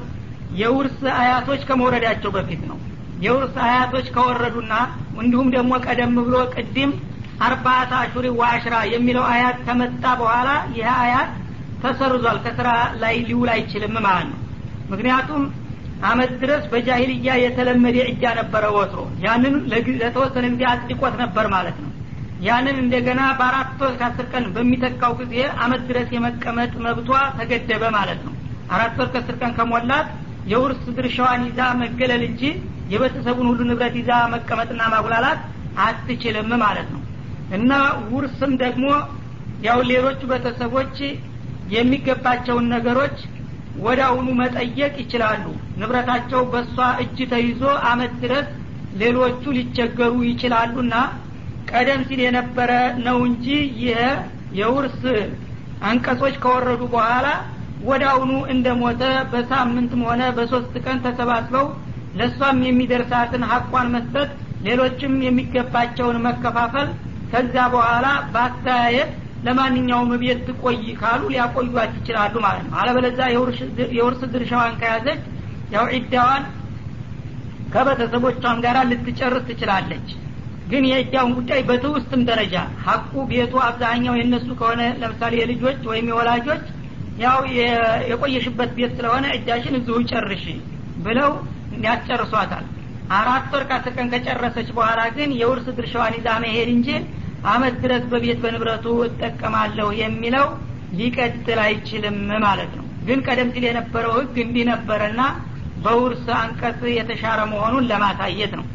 የውርስ 0.54 1.00
አያቶች 1.18 1.62
ከመውረዳቸው 1.68 2.32
በፊት 2.38 2.62
ነው። 2.70 2.78
የውርስ 3.26 3.56
አያቶች 3.66 4.08
ከወረዱና 4.16 4.74
እንዲሁም 5.22 5.50
ደግሞ 5.56 5.74
ቀደም 5.86 6.16
ብሎ 6.20 6.38
ቅድም 6.56 6.92
አርባአት 7.46 7.92
አሹሪ 8.00 8.28
ወአሽራ 8.40 8.76
የሚለው 8.94 9.24
አያት 9.32 9.58
ከመጣ 9.66 10.04
በኋላ 10.20 10.50
ይህ 10.76 10.90
አያት 10.98 11.32
ተሰርዟል። 11.84 12.38
ከስራ 12.46 12.70
ላይ 13.02 13.16
ሊውል 13.30 13.50
አይችልም 13.56 13.96
ማለት 14.06 14.28
ነው። 14.32 14.40
ምክንያቱም 14.92 15.44
አመት 16.10 16.32
ድረስ 16.42 16.64
በጃሂልያ 16.72 17.32
የተለመደ 17.42 17.98
እጃ 18.12 18.24
ነበረ 18.40 18.64
ወትሮ። 18.78 19.02
ያንን 19.26 19.56
ለተወሰነ 20.02 20.46
ጊዜ 20.54 20.64
አጽድቆት 20.72 21.16
ነበር 21.24 21.46
ማለት 21.56 21.78
ነው። 21.84 21.90
ያንን 22.42 22.78
እንደገና 22.84 23.22
በአራት 23.40 23.82
ወር 23.82 23.94
ከአስር 24.00 24.28
ቀን 24.34 24.46
በሚተካው 24.56 25.14
ጊዜ 25.20 25.36
አመት 25.64 25.82
ድረስ 25.90 26.08
የመቀመጥ 26.16 26.72
መብቷ 26.86 27.10
ተገደበ 27.40 27.84
ማለት 27.98 28.22
ነው። 28.28 28.34
አራት 28.74 28.96
ወር 29.02 29.10
ከስር 29.16 29.36
ቀን 29.42 29.52
ከሞላት 29.58 30.08
የውርስ 30.52 30.84
ድርሻዋን 30.98 31.42
ይዛ 31.48 31.62
መገለል 31.82 32.24
እንጂ 32.30 32.44
የቤተሰቡን 32.94 33.50
ሁሉ 33.52 33.62
ንብረት 33.70 33.96
ይዛ 34.00 34.12
መቀመጥና 34.34 34.82
ማጉላላት 34.94 35.42
አትችልም 35.84 36.50
ማለት 36.64 36.88
ነው 36.94 37.02
እና 37.52 37.72
ውርስም 38.12 38.52
ደግሞ 38.64 38.88
ያው 39.66 39.80
ሌሎቹ 39.90 40.22
ቤተሰቦች 40.32 40.96
የሚገባቸውን 41.76 42.66
ነገሮች 42.76 43.18
አሁኑ 44.06 44.28
መጠየቅ 44.40 44.94
ይችላሉ። 45.02 45.44
ንብረታቸው 45.80 46.42
በእሷ 46.52 46.78
እጅ 47.04 47.18
ተይዞ 47.32 47.62
አመት 47.92 48.14
ድረስ 48.24 48.48
ሌሎቹ 49.02 49.44
ሊቸገሩ 49.58 50.16
ይችላሉና 50.30 50.96
ቀደም 51.72 52.02
ሲል 52.08 52.20
የነበረ 52.26 52.72
ነው 53.06 53.18
እንጂ 53.30 53.46
ይህ 53.82 54.00
የውርስ 54.60 55.00
አንቀጾች 55.90 56.36
ከወረዱ 56.44 56.82
በኋላ 56.94 57.28
ወደ 57.90 58.04
አሁኑ 58.14 58.32
እንደ 58.54 58.68
ሞተ 58.82 59.04
በሳምንትም 59.32 60.02
ሆነ 60.08 60.24
በሶስት 60.38 60.74
ቀን 60.86 60.98
ተሰባስበው 61.06 61.68
ለእሷም 62.20 62.60
የሚደርሳትን 62.68 63.44
ሀቋን 63.52 63.88
መስጠት 63.96 64.32
ሌሎችም 64.68 65.14
የሚገባቸውን 65.28 66.18
መከፋፈል 66.28 66.90
ከዛ 67.32 67.56
በኋላ 67.74 68.06
በአስተያየት 68.34 69.12
ለማንኛውም 69.46 70.10
ቤት 70.22 70.42
ትቆይ 70.48 70.82
ካሉ 71.00 71.22
ሊያቆዩት 71.34 71.94
ይችላሉ 72.00 72.34
ማለት 72.46 72.66
ነው። 72.68 72.76
አለበለዛ 72.82 73.20
የውርስ 73.98 74.22
ድርሻዋን 74.34 74.76
ከያዘች 74.82 75.22
ያው 75.74 75.86
ዒዳዋን 75.96 76.44
ከቤተሰቦቿም 77.74 78.58
ጋር 78.66 78.78
ልትጨርስ 78.90 79.46
ትችላለች። 79.50 80.08
ግን 80.72 80.84
የእጃውን 80.90 81.32
ጉዳይ 81.38 81.62
በትውስትም 81.70 82.22
ደረጃ 82.30 82.56
ሀቁ 82.86 83.14
ቤቱ 83.30 83.54
አብዛኛው 83.66 84.14
የእነሱ 84.18 84.48
ከሆነ 84.60 84.82
ለምሳሌ 85.02 85.34
የልጆች 85.40 85.80
ወይም 85.90 86.06
የወላጆች 86.12 86.64
ያው 87.24 87.40
የቆየሽበት 88.10 88.70
ቤት 88.78 88.94
ስለሆነ 88.98 89.26
እጃሽን 89.38 89.76
እዚሁ 89.80 89.98
ጨርሽ 90.12 90.46
ብለው 91.06 91.32
ያስጨርሷታል። 91.86 92.66
አራት 93.14 93.48
ወር 93.54 93.64
ከአስር 93.70 93.94
ቀን 93.98 94.08
ከጨረሰች 94.14 94.70
በኋላ 94.78 95.02
ግን 95.16 95.30
የውርስ 95.40 95.68
ድርሻዋን 95.78 96.14
ይዛ 96.18 96.28
መሄድ 96.44 96.70
እንጂ 96.76 96.88
አመት 97.50 97.76
ድረስ 97.84 98.04
በቤት 98.12 98.40
በንብረቱ 98.44 98.86
እጠቀማለሁ 99.06 99.88
የሚለው 100.02 100.48
ሊቀጥል 100.98 101.60
አይችልም 101.66 102.18
ማለት 102.46 102.72
ነው። 102.80 102.86
ግን 103.08 103.20
ቀደም 103.28 103.50
ሲል 103.54 103.64
የነበረው 103.68 104.14
ህግ 104.18 104.36
እንዲህ 104.44 104.66
ነበረና 104.72 105.22
በውርስ 105.84 106.26
አንቀጽ 106.40 106.82
የተሻረ 106.96 107.40
መሆኑን 107.52 107.88
ለማሳየት 107.92 108.52
ነው። 108.60 108.66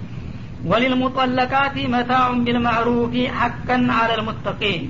ወሊልሙጠለቃት 0.70 1.74
መታዑን 1.92 2.38
ቢልማዕሩፊ 2.46 3.14
ሐቀን 3.38 3.84
አለ 3.96 4.10
ልሙተቂን 4.20 4.82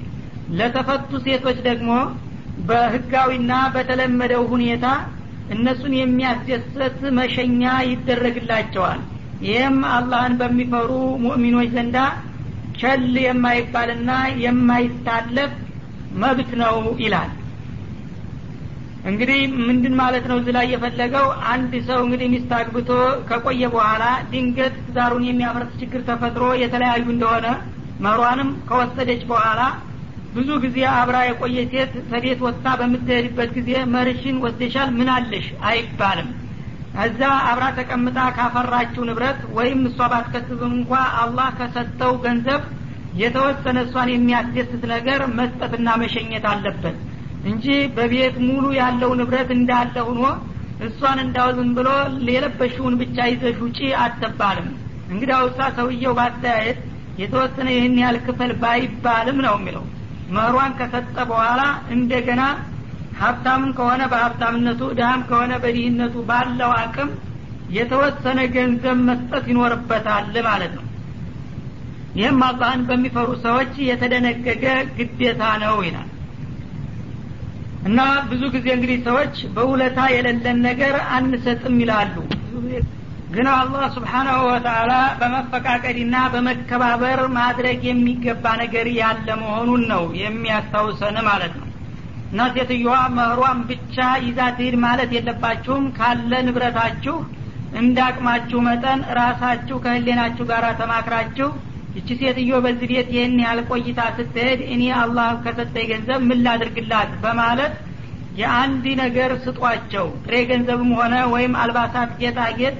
ለተፈቱ 0.58 1.10
ሴቶች 1.24 1.58
ደግሞ 1.66 1.90
በህጋዊና 2.68 3.52
በተለመደው 3.74 4.42
ሁኔታ 4.52 4.86
እነሱን 5.54 5.92
የሚያስደሰት 5.96 7.00
መሸኛ 7.18 7.62
ይደረግላቸዋል። 7.90 9.00
ይህም 9.46 9.78
አላህን 9.96 10.34
በሚፈሩ 10.40 10.90
ሙእሚኖች 11.24 11.68
ዘንዳ 11.74 11.98
ቸል 12.80 13.04
የማይባልና 13.22 14.10
የማይታለፍ 14.44 15.52
መብት 16.22 16.50
ነው 16.62 16.74
ይላል። 17.02 17.30
እንግዲህ 19.10 19.40
ምንድን 19.66 19.94
ማለት 20.00 20.24
ነው? 20.30 20.36
እዚህ 20.40 20.52
ላይ 20.56 20.66
የፈለገው 20.72 21.26
አንድ 21.50 21.72
ሰው 21.88 21.98
እንግዲህ 22.04 22.28
ሚስት 22.32 22.52
አግብቶ 22.56 22.90
ከቆየ 23.28 23.64
በኋላ 23.74 24.04
ድንገት 24.32 24.76
ትዳሩን 24.86 25.26
የሚያፈርስ 25.26 25.74
ችግር 25.82 26.00
ተፈጥሮ 26.08 26.46
የተለያዩ 26.62 27.04
እንደሆነ 27.14 27.46
መሯንም 28.06 28.50
ከወሰደች 28.68 29.22
በኋላ 29.30 29.60
ብዙ 30.34 30.48
ጊዜ 30.64 30.78
አብራ 30.94 31.18
የቆየ 31.26 31.58
ሴት 31.72 31.92
ከቤት 32.08 32.40
ወጥታ 32.46 32.66
በምትሄድበት 32.80 33.50
ጊዜ 33.58 33.70
መርሽን 33.94 34.42
ወስደሻል 34.44 34.90
ምን 34.98 35.10
አለሽ? 35.14 35.46
አይባልም 35.68 36.28
እዛ 37.04 37.20
አብራ 37.48 37.64
ተቀምጣ 37.78 38.18
ካፈራችው 38.36 39.02
ንብረት 39.08 39.40
ወይም 39.56 39.80
እሷ 39.88 39.98
ባትከስብም 40.12 40.72
እንኳ 40.78 40.92
አላህ 41.22 41.48
ከሰጠው 41.58 42.12
ገንዘብ 42.24 42.62
የተወሰነ 43.20 43.78
እሷን 43.86 44.08
የሚያስደስት 44.12 44.82
ነገር 44.94 45.20
መስጠትና 45.38 45.88
መሸኘት 46.02 46.44
አለበት 46.52 46.96
እንጂ 47.50 47.66
በቤት 47.96 48.36
ሙሉ 48.48 48.64
ያለው 48.80 49.10
ንብረት 49.20 49.50
እንዳለ 49.56 49.96
ሁኖ 50.08 50.22
እሷን 50.86 51.18
እንዳው 51.24 51.48
ዝም 51.56 51.70
ብሎ 51.76 51.88
የለበሽውን 52.28 52.94
ብቻ 53.02 53.26
ይዘሽ 53.30 53.58
ውጪ 53.64 53.78
አትባልም። 54.04 54.68
እንግዲህ 55.12 55.34
አውሳ 55.38 55.68
ሰውየው 55.78 56.14
ባስተያየት 56.18 56.78
የተወሰነ 57.20 57.68
ይህን 57.74 57.94
ያህል 58.02 58.16
ክፈል 58.26 58.52
ባይባልም 58.62 59.38
ነው 59.46 59.54
የሚለው። 59.58 59.84
መሯን 60.36 60.72
ከሰጠ 60.78 61.16
በኋላ 61.30 61.62
እንደገና 61.96 62.42
ሀብታምን 63.20 63.70
ከሆነ 63.76 64.02
በሀብታምነቱ 64.12 64.80
ድሃም 64.98 65.22
ከሆነ 65.28 65.52
በድህነቱ 65.62 66.14
ባለው 66.28 66.72
አቅም 66.80 67.10
የተወሰነ 67.76 68.40
ገንዘብ 68.54 68.98
መስጠት 69.08 69.44
ይኖርበታል 69.52 70.34
ማለት 70.48 70.72
ነው። 70.78 70.84
ይህም 72.16 72.42
አላህን 72.46 72.82
በሚፈሩ 72.88 73.30
ሰዎች 73.44 73.72
የተደነገገ 73.88 74.64
ግዴታ 74.98 75.42
ነው 75.64 75.76
ይላል። 75.86 76.10
እና 77.88 77.98
ብዙ 78.30 78.42
ጊዜ 78.54 78.66
እንግዲህ 78.76 78.98
ሰዎች 79.08 79.34
በውለታ 79.56 79.98
የሌለን 80.12 80.58
ነገር 80.68 80.94
አንሰጥም 81.16 81.76
ይላሉ። 81.82 82.14
ግን 83.34 83.46
አላህ 83.52 83.84
ስብሓናሁ 83.94 84.40
ወተአላ 84.48 84.92
በመፈቃቀድና 85.20 86.16
በመከባበር 86.34 87.20
ማድረግ 87.36 87.80
የሚገባ 87.88 88.44
ነገር 88.62 88.86
ያለ 88.98 89.28
መሆኑን 89.42 89.82
ነው 89.92 90.04
የሚያስታውሰን 90.20 91.16
ማለት 91.28 91.54
ነው 91.60 91.65
እና 92.30 92.40
ሴትዮዋ 92.54 92.94
መህሯን 93.16 93.58
ብቻ 93.68 93.96
ይዛ 94.24 94.38
ትሂድ 94.56 94.76
ማለት 94.84 95.10
የለባችሁም። 95.16 95.84
ካለ 95.98 96.32
ንብረታችሁ 96.46 97.16
እንዳቅማችሁ 97.80 98.58
መጠን 98.66 99.00
ራሳችሁ 99.18 99.76
ከህሌናችሁ 99.84 100.44
ጋር 100.50 100.64
ተማክራችሁ 100.80 101.48
እቺ 101.98 102.08
ሴትዮ 102.20 102.56
በዚህ 102.64 102.88
ቤት 102.90 103.08
ይህን 103.14 103.36
ያህል 103.42 103.60
ቆይታ 103.70 104.00
ስትሄድ 104.16 104.60
እኔ 104.74 104.82
አላህ 105.02 105.28
ከሰጠኝ 105.44 105.86
ገንዘብ 105.92 106.20
ምን 106.28 106.42
ላድርግላት 106.46 107.12
በማለት 107.22 107.74
የአንድ 108.40 108.84
ነገር 109.02 109.30
ስጧቸው። 109.44 110.06
ጥሬ 110.24 110.34
ገንዘብም 110.50 110.90
ሆነ 110.98 111.14
ወይም 111.34 111.52
አልባሳት 111.62 112.10
ጌጣጌጥ 112.20 112.74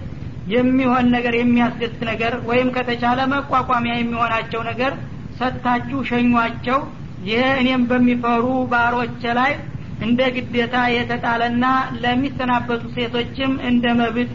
የሚሆን 0.54 1.06
ነገር 1.14 1.35
የሚያስደስት 1.38 2.00
ነገር 2.11 2.35
ወይም 2.50 2.68
ከተቻለ 2.74 3.20
መቋቋሚያ 3.32 3.94
የሚሆናቸው 3.98 4.61
ነገር 4.68 4.92
ሰጥታችሁ 5.40 5.98
ሸኟቸው 6.11 6.78
ይህ 7.24 7.46
እኔም 7.61 7.83
በሚፈሩ 7.90 8.44
ባሮች 8.72 9.22
ላይ 9.38 9.52
እንደ 10.07 10.20
ግዴታ 10.35 10.76
የተጣለና 10.94 11.64
ለሚሰናበቱ 12.02 12.83
ሴቶችም 12.96 13.52
እንደ 13.68 13.94
መብት 14.00 14.35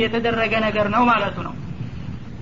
የተደረገ 0.00 0.52
ነገር 0.66 0.86
ነው 0.94 1.02
ማለቱ 1.10 1.36
ነው። 1.46 1.54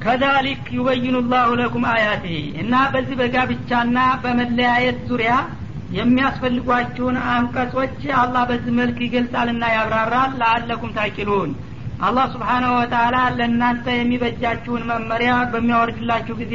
ከዛሊክ 0.03 0.64
ዩበይኑ 0.77 1.17
ላሁ 1.31 1.49
ለኩም 1.61 1.85
አያትህ 1.93 2.43
እና 2.62 2.75
በዚህ 2.93 3.17
በጋብቻና 3.21 3.99
በመለያየት 4.25 4.99
ዙሪያ 5.11 5.33
የሚያስፈልጓችሁን 5.99 7.17
አንቀጾች 7.33 8.01
አላህ 8.21 8.43
በዚህ 8.51 8.73
መልክ 8.79 8.99
ይገልጻልና 9.05 9.64
ያብራራል። 9.75 10.33
ለአለኩም 10.41 10.95
ታቂሉን። 10.99 11.53
አላህ 12.01 12.27
ስብሓናሁ 12.35 12.73
ወተላ 12.77 13.17
ለእናንተ 13.38 13.87
የሚበጃችሁን 13.97 14.85
መመሪያ 14.91 15.33
በሚያወርድላችሁ 15.53 16.35
ጊዜ 16.43 16.55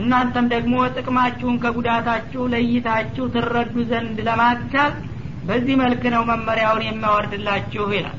እናንተም 0.00 0.46
ደግሞ 0.54 0.74
ጥቅማችሁን 0.96 1.56
ከጉዳታችሁ 1.62 2.42
ለይታችሁ 2.52 3.24
ትረዱ 3.34 3.74
ዘንድ 3.92 4.18
ለማስቻል 4.28 4.92
በዚህ 5.48 5.76
መልክ 5.82 6.02
ነው 6.14 6.24
መመሪያውን 6.32 6.86
የሚያወርድላችሁ 6.88 7.86
ይላል 7.98 8.18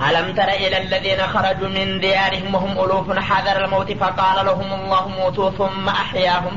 ألم 0.00 0.26
تر 0.32 0.48
إلى 0.64 0.76
الذين 0.78 1.20
خرجوا 1.26 1.68
من 1.68 2.00
ديارهم 2.00 2.54
وهم 2.54 2.72
ألوف 2.84 3.18
حذر 3.20 3.56
الموت 3.64 3.92
فقال 3.92 4.46
لهم 4.46 4.68
الله 4.72 5.08
موتوا 5.08 5.50
ثم 5.50 5.88
أحياهم 6.02 6.54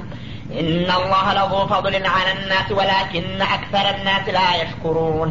إن 0.52 0.88
الله 0.92 1.26
لذو 1.34 1.68
فضل 1.68 1.94
على 2.08 2.32
الناس 2.32 2.68
ولكن 2.72 3.42
أكثر 3.58 3.86
الناس 3.96 4.26
لا 4.30 4.50
يشكرون 4.56 5.30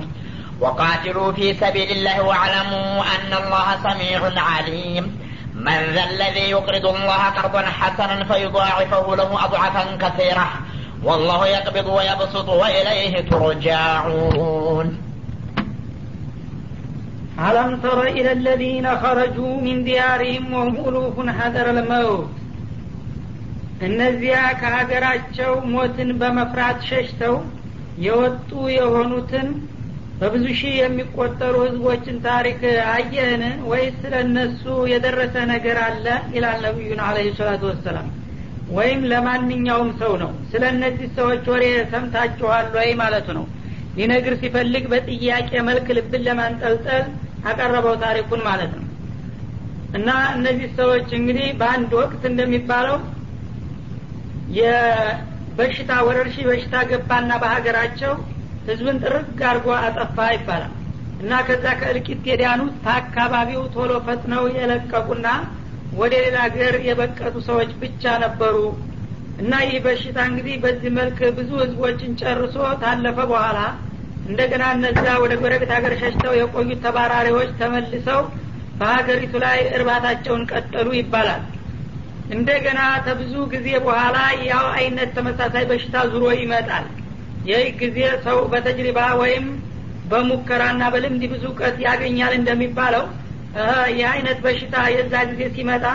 وقاتلوا 0.61 1.33
في 1.33 1.55
سبيل 1.55 1.90
الله 1.90 2.23
واعلموا 2.23 3.03
أن 3.14 3.31
الله 3.33 3.66
سميع 3.83 4.21
عليم 4.51 5.05
من 5.57 5.81
ذا 5.95 6.05
الذي 6.11 6.47
يقرض 6.51 6.87
الله 6.87 7.23
قرضا 7.38 7.62
حسنا 7.81 8.25
فيضاعفه 8.25 9.16
له 9.16 9.31
أضعافا 9.47 9.85
كثيرة 10.03 10.49
والله 11.03 11.40
يقبض 11.47 11.87
ويبسط 11.88 12.49
وإليه 12.62 13.14
ترجعون 13.31 14.88
ألم 17.38 17.71
تر 17.81 18.03
إلى 18.16 18.33
الذين 18.33 18.87
خرجوا 18.99 19.55
من 19.61 19.77
ديارهم 19.85 20.45
وهم 20.53 20.77
ألوف 20.88 21.16
حذر 21.38 21.66
الموت 21.77 22.31
እነዚያ 23.87 24.37
ከሀገራቸው 24.61 25.53
ሞትን 25.75 26.11
በመፍራት 26.21 26.79
ሸሽተው 26.90 27.35
የወጡ 28.07 28.51
የሆኑትን 28.77 29.49
በብዙ 30.19 30.45
ሺህ 30.60 30.75
የሚቆጠሩ 30.77 31.56
ህዝቦችን 31.65 32.15
ታሪክ 32.25 32.62
አየህን 32.93 33.41
ወይስ 33.69 33.97
ስለ 34.03 34.13
እነሱ 34.25 34.63
የደረሰ 34.91 35.36
ነገር 35.51 35.77
አለ? 35.84 36.06
ይላል 36.36 36.58
ነቢዩን 36.65 37.01
አለ 37.08 37.17
ሰላቱ 37.39 37.63
ወሰላም። 37.71 38.08
ወይም 38.69 39.01
ለማንኛውም 39.12 39.89
ሰው 39.99 40.13
ነው። 40.23 40.32
ስለ 40.51 40.63
እነዚህ 40.73 41.10
ሰዎች 41.17 41.43
ወሬ 41.51 41.63
ሰምታችኋል 41.93 42.65
ወይ 42.75 42.89
ማለቱ 43.01 43.27
ነው። 43.38 43.45
ሊነግር 43.97 44.34
ሲፈልግ 44.41 44.86
በጥያቄ 44.91 45.51
መልክ 45.69 45.88
ልብን 45.97 46.23
ለማንጠልጠል 46.27 47.06
አቀረበው 47.49 47.95
ታሪኩን 48.03 48.41
ማለት 48.49 48.71
ነው። 48.77 48.84
እና 49.97 50.08
እነዚህ 50.36 50.69
ሰዎች 50.80 51.08
እንግዲህ 51.19 51.47
በአንድ 51.60 51.91
ወቅት 51.99 52.23
እንደሚባለው 52.30 52.97
የበሽታ 54.58 55.91
ወረርሺ 56.08 56.36
በሽታ 56.49 56.75
ገባና 56.91 57.32
በሀገራቸው 57.43 58.13
ህዝብን 58.67 58.97
ጥርግ 59.03 59.39
አድርጎ 59.49 59.67
አጠፋ 59.82 60.17
ይባላል። 60.36 60.73
እና 61.19 61.34
ከዛ 61.47 61.65
ከእልቂት 61.80 62.23
የዳኑት 62.30 62.73
ከአካባቢው 62.84 63.62
ቶሎ 63.75 63.91
ፈጥነው 64.08 64.43
የለቀቁና 64.56 65.27
ወደ 65.93 66.13
ሌላ 66.23 66.38
ሀገር 66.45 66.73
የበቀቱ 66.88 67.36
ሰዎች 67.47 67.71
ብቻ 67.82 68.03
ነበሩ። 68.23 68.58
እና 69.39 69.53
ይህ 69.65 69.77
በሽታ 69.86 70.17
እንግዲህ 70.30 70.56
በዚህ 70.63 70.91
መልክ 70.97 71.19
ብዙ 71.38 71.49
ህዝቦችን 71.63 72.12
ጨርሶ 72.21 72.56
ታለፈ 72.82 73.17
በኋላ 73.32 73.60
እንደገና 74.25 74.63
እነዛ 74.75 75.06
ወደ 75.23 75.34
ጎረቤት 75.41 75.71
ሀገር 75.75 75.93
ሸሽተው 76.01 76.34
የቆዩት 76.38 76.80
ተባራሪዎች 76.86 77.51
ተመልሰው 77.60 78.21
በሀገሪቱ 78.80 79.34
ላይ 79.45 79.60
እርባታቸውን 79.77 80.43
ቀጠሉ 80.51 80.88
ይባላል። 80.97 81.43
እንደገና 82.30 82.80
ከብዙ 83.06 83.34
ጊዜ 83.53 83.67
በኋላ 83.86 84.17
ያው 84.49 84.65
አይነት 84.77 85.10
ተመሳሳይ 85.17 85.65
በሽታ 85.69 85.95
ዙሮ 86.12 86.25
ይመጣል 86.39 86.88
ይህ 87.48 87.66
ጊዜ 87.82 87.98
ሰው 88.26 88.38
በተጅሪባ 88.52 89.00
ወይም 89.22 89.46
በሙከራና 90.04 90.84
በልምድ 90.94 91.24
ብዙ 91.32 91.44
እውቀት 91.50 91.78
ያገኛል 91.86 92.34
እንደሚባለው 92.40 93.06
ይህ 93.92 94.06
አይነት 94.14 94.40
በሽታ 94.46 94.76
የዛ 94.96 95.14
ጊዜ 95.30 95.44
ሲመጣ 95.56 95.86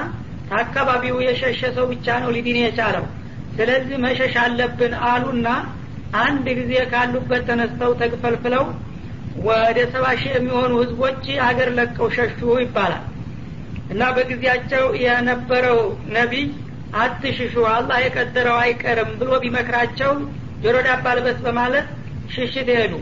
ከአካባቢው 0.48 1.16
የሸሸ 1.26 1.60
ሰው 1.76 1.84
ብቻ 1.92 2.16
ነው 2.22 2.30
ሊድን 2.36 2.58
የቻለው። 2.62 3.04
ስለዚህ 3.56 3.96
መሸሽ 4.04 4.34
አለብን 4.42 4.94
አሉና 5.10 5.48
አንድ 6.22 6.46
ጊዜ 6.58 6.72
ካሉበት 6.90 7.42
ተነስተው 7.48 7.92
ተግፈልፍለው 8.00 8.64
ወደ 9.46 9.78
ሰባ 9.92 10.06
ሺህ 10.20 10.32
የሚሆኑ 10.36 10.72
ህዝቦች 10.82 11.24
ሀገር 11.46 11.68
ለቀው 11.78 12.08
ሸሹ 12.16 12.38
ይባላል። 12.62 13.04
እና 13.92 14.02
በጊዜያቸው 14.16 14.84
የነበረው 15.04 15.78
ነቢይ 16.16 16.46
አትሽሹ 17.02 17.54
አላህ 17.74 17.98
የቀደረው 18.04 18.56
አይቀርም 18.64 19.10
ብሎ 19.20 19.30
ቢመክራቸው 19.44 20.12
ጆሮ 20.62 20.76
ዳባ 20.86 21.06
ልበስ 21.16 21.38
በማለት 21.46 21.86
ሽሽት 22.34 22.68
ሄዱ 22.76 22.94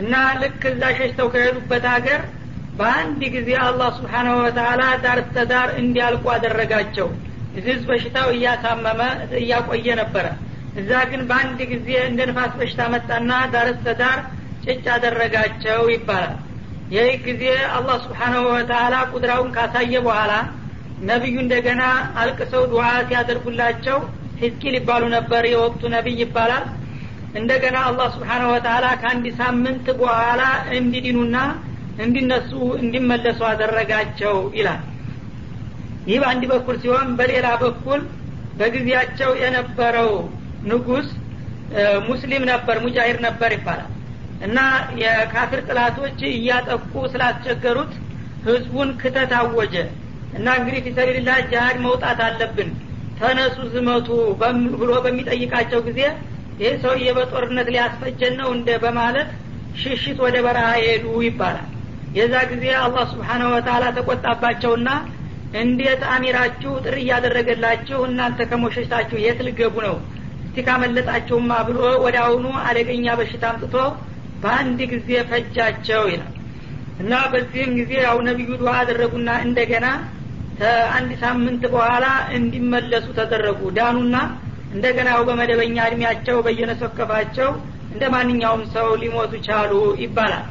እና 0.00 0.12
ልክ 0.40 0.62
እዛ 0.70 0.82
ሸሽተው 0.98 1.28
ከሄዱበት 1.32 1.84
ሀገር 1.94 2.20
በአንድ 2.78 3.22
ጊዜ 3.34 3.50
አላህ 3.64 3.88
ስብሓናሁ 3.96 4.36
ወተላ 4.44 4.82
ዳር 5.04 5.18
እስተዳር 5.22 5.68
እንዲያልቁ 5.80 6.24
አደረጋቸው። 6.34 7.08
እዚህ 7.58 7.80
በሽታው 7.88 8.28
እያሳመመ 8.36 9.00
እያቆየ 9.40 9.86
ነበረ። 10.00 10.26
እዛ 10.80 10.90
ግን 11.10 11.22
በአንድ 11.30 11.58
ጊዜ 11.72 11.88
እንደ 12.10 12.20
ንፋስ 12.30 12.52
በሽታ 12.60 12.82
መጣና 12.94 13.30
ዳር 13.54 13.68
እስተዳር 13.74 14.18
ጭጭ 14.64 14.84
አደረጋቸው 14.94 15.82
ይባላል። 15.94 16.36
ይህ 16.94 17.12
ጊዜ 17.26 17.44
አላህ 17.76 17.96
ስብሓናሁ 18.06 18.42
ወተላ 18.54 18.94
ቁድራውን 19.12 19.50
ካሳየ 19.56 19.94
በኋላ 20.06 20.32
ነቢዩ 21.10 21.36
እንደገና 21.44 21.82
አልቅሰው 22.22 22.64
ዱዓ 22.72 22.86
ሲያደርጉላቸው 23.08 23.98
ሂዝቂል 24.40 24.74
ይባሉ 24.78 25.04
ነበር። 25.16 25.44
የወቅቱ 25.52 25.82
ነቢይ 25.94 26.18
ይባላል 26.24 26.64
እንደገና 27.32 27.76
አላህ 27.88 28.06
ስብሓነሁ 28.14 28.48
ወተላ 28.54 28.86
ከአንድ 29.02 29.26
ሳምንት 29.38 29.86
በኋላ 30.00 30.42
እንዲድኑና 30.78 31.36
እንዲነሱ 31.98 32.50
እንዲመለሱ 32.82 33.40
አደረጋቸው 33.50 34.36
ይላል። 34.58 34.82
ይህ 36.06 36.18
በአንድ 36.22 36.44
በኩል 36.52 36.76
ሲሆን 36.82 37.08
በሌላ 37.18 37.48
በኩል 37.62 38.00
በጊዜያቸው 38.58 39.30
የነበረው 39.42 40.10
ንጉስ 40.70 41.08
ሙስሊም 42.08 42.42
ነበር 42.52 42.76
ሙጃሂር 42.84 43.18
ነበር 43.26 43.50
ይባላል። 43.56 43.90
እና 44.46 44.58
የካፊር 45.02 45.60
ጥላቶች 45.68 46.18
እያጠቁ 46.32 46.92
ስላስቸገሩት 47.12 47.92
ህዝቡን 48.46 48.90
ክተት 49.00 49.32
አወጀ። 49.38 49.74
እና 50.38 50.46
እንግዲህ 50.58 50.80
ፊሰቢልላህ 50.86 51.38
ጃሃድ 51.52 51.76
መውጣት 51.86 52.20
አለብን 52.26 52.70
ተነሱ 53.18 53.56
ዝመቱ 53.72 54.08
ብሎ 54.80 54.92
በሚጠይቃቸው 55.04 55.80
ጊዜ 55.88 56.00
ይህ 56.58 56.74
ሰውዬ 56.82 57.06
በጦርነት 57.16 57.68
ሊያስፈጀን 57.74 58.34
ነው 58.40 58.48
እንደ 58.56 58.68
በማለት 58.82 59.28
ሽሽት 59.74 60.18
ወደ 60.24 60.36
በረሃ 60.46 60.68
ሄዱ 60.82 61.04
ይባላል። 61.26 61.68
የዛ 62.14 62.34
ጊዜ 62.50 62.64
አላህ 62.80 63.04
ስብሓነሁ 63.12 63.50
ወተላ 63.54 63.84
ተቆጣባቸውና 63.96 64.88
እንዴት 65.60 66.02
አሚራችሁ 66.12 66.72
ጥሪ 66.84 66.96
እያደረገላችሁ 67.04 67.98
እናንተ 68.08 68.40
ከሞሸሽታችሁ 68.50 69.16
የት 69.22 69.40
ልገቡ 69.46 69.74
ነው? 69.86 69.96
እስቲ 70.44 70.64
ካመለጣችሁማ 70.66 71.50
ብሎ 71.68 71.80
ወደ 72.04 72.16
አሁኑ 72.24 72.46
አደገኛ 72.68 73.06
በሽታ 73.20 73.44
አምጥቶ 73.52 73.74
በአንድ 74.42 74.80
ጊዜ 74.92 75.08
ፈጃቸው 75.30 76.02
ይላል። 76.12 76.32
እና 76.98 77.12
በዚህም 77.32 77.70
ጊዜ 77.78 77.92
ያው 78.06 78.16
ነቢዩ 78.28 78.50
ዱዓ 78.60 78.72
አደረጉና 78.80 79.30
እንደገና 79.46 79.86
ከአንድ 80.58 81.12
ሳምንት 81.22 81.62
በኋላ 81.74 82.06
እንዲመለሱ 82.38 83.06
ተደረጉ። 83.18 83.60
ዳኑና 83.78 84.16
እንደገና 84.72 85.10
በመደበኛ 85.28 85.76
እድሜያቸው 85.88 86.36
በየነሰከፋቸው 86.46 87.50
እንደ 87.92 88.04
ማንኛውም 88.14 88.62
ሰው 88.74 88.86
ሊሞቱ 89.02 89.32
ቻሉ 89.46 89.72
ይባላል። 90.02 90.46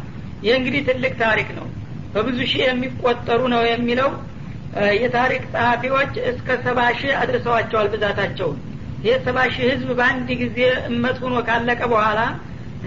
ይህ 0.45 0.53
እንግዲህ 0.59 0.81
ትልቅ 0.89 1.13
ታሪክ 1.23 1.49
ነው። 1.57 1.65
በብዙ 2.13 2.39
ሺህ 2.51 2.63
የሚቆጠሩ 2.67 3.41
ነው 3.53 3.61
የሚለው 3.69 4.09
የታሪክ 5.01 5.43
ጸሐፊዎች 5.53 6.13
እስከ 6.29 6.49
ሰባ 6.65 6.79
ሺህ 6.99 7.13
አድርሰዋቸዋል 7.21 7.87
ብዛታቸውን። 7.93 8.59
ይህ 9.05 9.15
ሰባ 9.25 9.37
ሺህ 9.53 9.65
ህዝብ 9.71 9.89
በአንድ 9.99 10.29
ጊዜ 10.41 10.57
እመት 10.89 11.17
ሆኖ 11.23 11.35
ካለቀ 11.47 11.81
በኋላ 11.93 12.19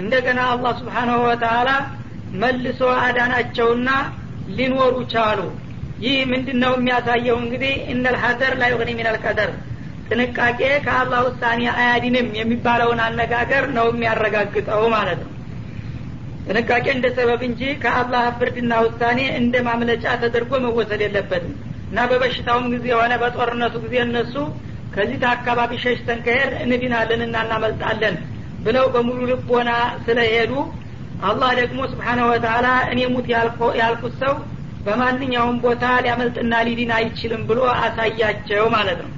እንደገና 0.03 0.41
አላህ 0.53 0.73
ስብሓናሁ 0.81 1.19
ወተላ 1.27 1.71
መልሶ 2.43 2.81
አዳናቸውና 3.03 3.89
ሊኖሩ 4.57 4.97
ቻሉ። 5.13 5.41
ይህ 6.05 6.17
ምንድን 6.31 6.59
ነው 6.63 6.73
የሚያሳየው? 6.79 7.37
እንግዲህ 7.43 7.75
እነልሀደር 7.93 8.55
ላይ 8.61 8.71
ዩግኒ 8.75 8.91
ሚነል 8.99 9.17
ቀደር 9.25 9.51
ጥንቃቄ 10.09 10.61
ከአላህ 10.87 11.21
ውሳኔ 11.27 11.61
አያዲንም 11.75 12.27
የሚባለውን 12.39 13.01
አነጋገር 13.07 13.65
ነው 13.77 13.87
የሚያረጋግጠው 13.93 14.83
ማለት 14.95 15.21
ነው። 15.25 15.31
ጥንቃቄ 16.47 16.87
እንደ 16.95 17.07
ሰበብ 17.17 17.43
እንጂ 17.49 17.63
ከአላህ 17.83 18.25
ፍርድና 18.39 18.73
ውሳኔ 18.87 19.21
እንደ 19.41 19.55
ማምለጫ 19.69 20.05
ተደርጎ 20.23 20.53
መወሰድ 20.65 21.03
የለበትም። 21.05 21.55
እና 21.89 22.05
በበሽታውም 22.11 22.67
ጊዜ 22.73 22.87
የሆነ 22.93 23.13
በጦርነቱ 23.23 23.75
ጊዜ 23.85 23.97
እነሱ 24.05 24.35
ከዚህ 24.95 25.23
አካባቢ 25.31 25.73
ሸሽተን 25.85 26.19
ከሄድ 26.27 26.53
እንድናለንና 26.65 27.37
እናመልጣለን 27.47 28.17
ብለው 28.65 28.87
በሙሉ 28.95 29.21
ልቦና 29.31 29.71
ስለሄዱ 30.05 30.53
አላህ 31.29 31.51
ደግሞ 31.61 31.81
ስብሓነሁ 31.93 32.27
ወተላ 32.33 32.69
እኔ 32.93 33.01
ሙት 33.15 33.27
ያልኩት 33.81 34.15
ሰው 34.23 34.35
በማንኛውም 34.87 35.59
ቦታ 35.65 35.85
ሊያመልጥና 36.05 36.55
ሊዲን 36.69 36.91
አይችልም 36.97 37.43
ብሎ 37.51 37.61
አሳያቸው 37.77 38.65
ማለት 38.75 38.99
ነው 39.05 39.11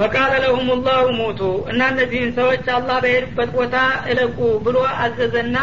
ፈቃለ 0.00 0.32
ለሁም 0.42 0.68
ላሁ 0.86 1.06
ሙቱ 1.16 1.40
እና 1.70 1.80
እነዚህን 1.92 2.30
ሰዎች 2.36 2.66
አላህ 2.74 2.98
በሄዱበት 3.04 3.50
ቦታ 3.56 3.76
እለቁ 4.10 4.36
ብሎ 4.66 4.76
አዘዘና 5.02 5.56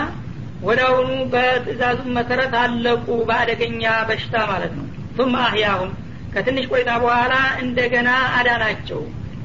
አሁኑ 0.88 1.10
በትእዛዙ 1.34 2.00
መሰረት 2.18 2.54
አለቁ 2.62 3.08
በአደገኛ 3.28 3.84
በሽታ 4.08 4.36
ማለት 4.52 4.74
ነው። 4.78 4.86
ቱም 5.18 5.34
አህያሁም። 5.42 5.92
ከትንሽ 6.34 6.66
ቆይታ 6.72 6.92
በኋላ 7.04 7.34
እንደገና 7.64 8.10
አዳናቸው። 8.38 9.02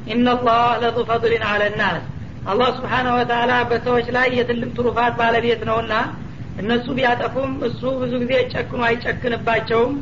ኢነላህ 0.06 0.62
ለዙ 0.82 0.96
ፈضልን 1.10 1.44
አለ 1.50 1.62
ናስ። 1.80 2.04
አላህ 2.46 2.70
ስብሓነሁ 2.78 3.12
ወተላ 3.18 3.52
በሰዎች 3.70 4.06
ላይ 4.16 4.28
የትልቅ 4.38 4.70
ትሩፋት 4.78 5.12
ባለቤት 5.20 5.60
ነውና 5.68 5.92
እነሱ 6.58 6.86
ቢያጠፉም 6.96 7.52
እሱ 7.68 7.80
ብዙ 8.00 8.12
ጊዜ 8.22 8.32
ጨክኖ 8.54 8.80
አይጨክንባቸውም። 8.88 9.94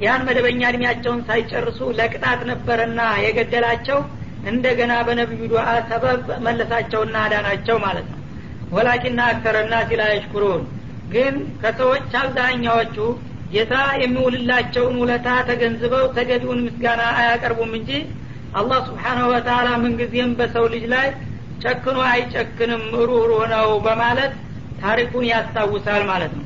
ያን 0.00 0.24
መደበኛ 0.26 0.62
እድሜያቸውን 0.70 1.20
ሳይጨርሱ 1.28 1.80
ለቅጣት 1.98 2.40
ነበረና 2.50 3.00
የገደላቸው 3.24 3.98
እንደገና 4.44 4.92
በነቢዩ 5.06 5.42
ዱዓ 5.52 5.66
ሰበብ 5.88 6.26
መለሳቸውና 6.46 7.16
አዳናቸው 7.24 7.76
ማለት 7.86 8.06
ነው። 8.12 8.20
ወላኪና 8.70 9.20
አክተረና 9.30 9.74
ሲላ 9.88 10.02
የሽኩሩን። 10.10 10.62
ግን 11.12 11.34
ከሰዎች 11.62 12.10
አብዛኛዎቹ 12.20 12.96
ጌታ 13.52 13.74
የሚውልላቸውን 14.02 14.96
ውለታ 15.02 15.28
ተገንዝበው 15.48 16.04
ተገቢውን 16.16 16.60
ምስጋና 16.66 17.02
አያቀርቡም 17.20 17.72
እንጂ 17.78 17.90
አላህ 18.54 18.78
ስብሓናሁ 18.88 19.26
ወተላ 19.32 19.68
ምንጊዜም 19.82 20.30
በሰው 20.38 20.66
ልጅ 20.74 20.84
ላይ 20.94 21.08
ጨክኖ 21.62 21.98
አይጨክንም 22.10 22.84
ሩህሩህ 23.08 23.42
ነው 23.54 23.68
በማለት 23.86 24.34
ታሪኩን 24.82 25.24
ያስታውሳል 25.30 26.02
ማለት 26.10 26.32
ነው። 26.38 26.44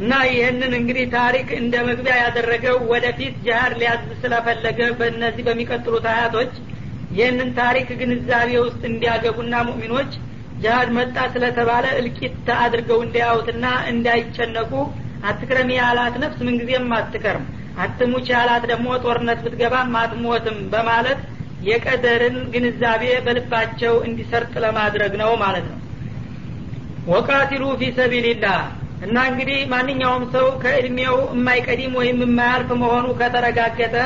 እና 0.00 0.12
ይህንን 0.28 0.72
እንግዲህ 0.78 1.06
ታሪክ 1.14 1.48
እንደ 1.58 1.74
መግቢያ 1.88 2.14
ያደረገው 2.22 2.76
ወደፊት 2.92 3.34
ጅሀድ 3.44 3.72
ሊያዝ 3.80 4.04
ስለፈለገ 4.22 4.80
በእነዚህ 4.98 5.44
በሚቀጥሉት 5.48 6.06
አያቶች 6.12 6.52
ይህንን 7.12 7.50
ታሪክ 7.58 7.88
ግንዛቤ 8.00 8.50
ውስጥ 8.64 8.82
እንዲያገቡና 8.90 9.54
ሙእሚኖች 9.68 10.12
ጅሀድ 10.62 10.88
መጣ 10.96 11.16
ስለተባለ 11.32 11.86
እልቂት 11.98 12.48
አድርገው 12.58 12.98
እንዲያዩትና 13.04 13.64
እንዳይጨነቁ 13.92 14.72
አትክረሚ 15.30 15.70
ያላት 15.78 16.14
ነፍስ 16.22 16.38
ምንጊዜም 16.46 16.88
አትከርም 16.98 17.44
አትሙች 17.82 18.26
ያላት 18.34 18.64
ደግሞ 18.70 18.88
ጦርነት 19.04 19.38
ብትገባም 19.44 19.94
አትሞትም 20.00 20.58
በማለት 20.72 21.20
የቀደርን 21.68 22.36
ግንዛቤ 22.54 23.02
በልባቸው 23.26 23.94
እንዲሰርጥ 24.08 24.52
ለማድረግ 24.64 25.12
ነው 25.22 25.32
ማለት 25.42 25.66
ነው። 25.70 25.78
ወቃቲሉ 27.12 27.64
ፊ 27.78 27.90
ሰቢልላህ 27.98 28.58
እና 29.06 29.16
እንግዲህ 29.30 29.60
ማንኛውም 29.72 30.24
ሰው 30.34 30.46
ከእድሜው 30.62 31.16
የማይቀዲም 31.32 31.94
ወይም 32.00 32.18
የማያልፍ 32.24 32.68
መሆኑ 32.82 33.06
ከተረጋገጠ 33.20 33.96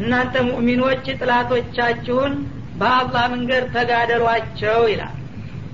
እናንተ 0.00 0.34
ሙእሚኖች 0.46 1.04
ጥላቶቻችሁን 1.18 2.32
በአላህ 2.80 3.24
መንገድ 3.34 3.64
ተጋደሏቸው 3.74 4.80
ይላል። 4.92 5.14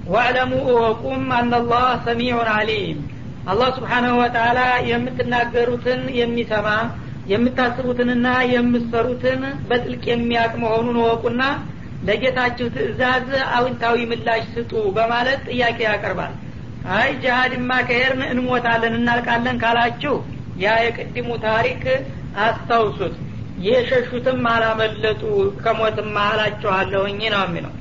ዋዕለሙ 0.06 0.52
እወቁም 0.70 1.24
አናላህ 1.38 1.86
ሰሚዑን 2.06 2.48
አሊም 2.54 2.98
አላህ 3.46 3.68
ስብሓናሁ 3.76 4.14
ወተላ 4.20 4.58
የምትናገሩትን 4.90 6.00
የሚሰማ 6.18 6.68
የምታስቡትንና 7.32 8.26
የምትሰሩትን 8.52 9.40
በጥልቅ 9.68 10.04
የሚያቅ 10.10 10.52
መሆኑን 10.62 10.96
እወቁና 11.00 11.42
ለጌታችሁ 12.06 12.66
ትእዛዝ 12.74 13.26
አውንታዊ 13.56 13.96
ምላሽ 14.10 14.44
ስጡ 14.54 14.72
በማለት 14.96 15.40
ጥያቄ 15.50 15.78
ያቀርባል። 15.88 16.32
አይ 16.96 17.08
ጅሃድማ 17.22 17.70
ከሄርን 17.88 18.22
እንሞታለን 18.28 18.94
እናልቃለን 18.98 19.58
ካላችሁ 19.62 20.14
ያ 20.62 20.76
የቅድሙ 20.84 21.30
ታሪክ 21.46 21.82
አስታውሱት 22.44 23.16
የሸሹትም 23.66 24.42
አላመለጡ 24.50 25.22
ከሞትም 25.62 26.14
አላችኋለሁኝ 26.22 27.20
ነው 27.34 27.42
የሚለው። 27.44 27.72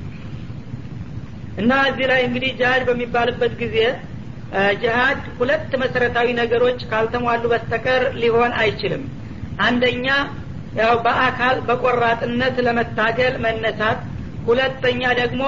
እና 1.60 1.72
እዚህ 1.88 2.06
ላይ 2.10 2.20
እንግዲህ 2.26 2.50
ጅሃድ 2.58 2.82
በሚባልበት 2.88 3.54
ጊዜ 3.62 3.76
ጅሃድ 4.80 5.20
ሁለት 5.38 5.72
መሰረታዊ 5.82 6.28
ነገሮች 6.40 6.80
ካልተሟሉ 6.90 7.42
በስተቀር 7.52 8.02
ሊሆን 8.22 8.52
አይችልም። 8.60 9.02
አንደኛ 9.60 10.06
ያው 10.80 10.94
በአካል 11.04 11.56
በቆራጥነት 11.68 12.56
ለመታገል 12.66 13.34
መነሳት 13.44 14.00
ሁለተኛ 14.46 15.02
ደግሞ 15.20 15.42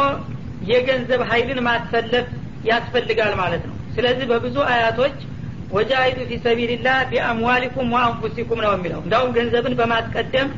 የገንዘብ 0.70 1.20
ሀይልን 1.30 1.60
ማሰለፍ 1.68 2.26
ያስፈልጋል 2.64 3.32
ማለት 3.34 3.62
ነው። 3.68 3.76
ስለዚህ 3.94 4.26
በብዙ 4.30 4.56
አያቶች 4.72 5.16
ወጃሂዱ 5.72 6.18
ፊ 6.28 6.38
ሰቢልላህ 6.44 6.96
ቢአምዋሊኩም 7.10 7.92
ወአንፉሲኩም 7.94 8.60
ነው 8.64 8.72
የሚለው። 8.74 9.00
እንዳውም 9.04 9.30
ገንዘብን 9.36 9.74
በማስቀደም 9.78 10.48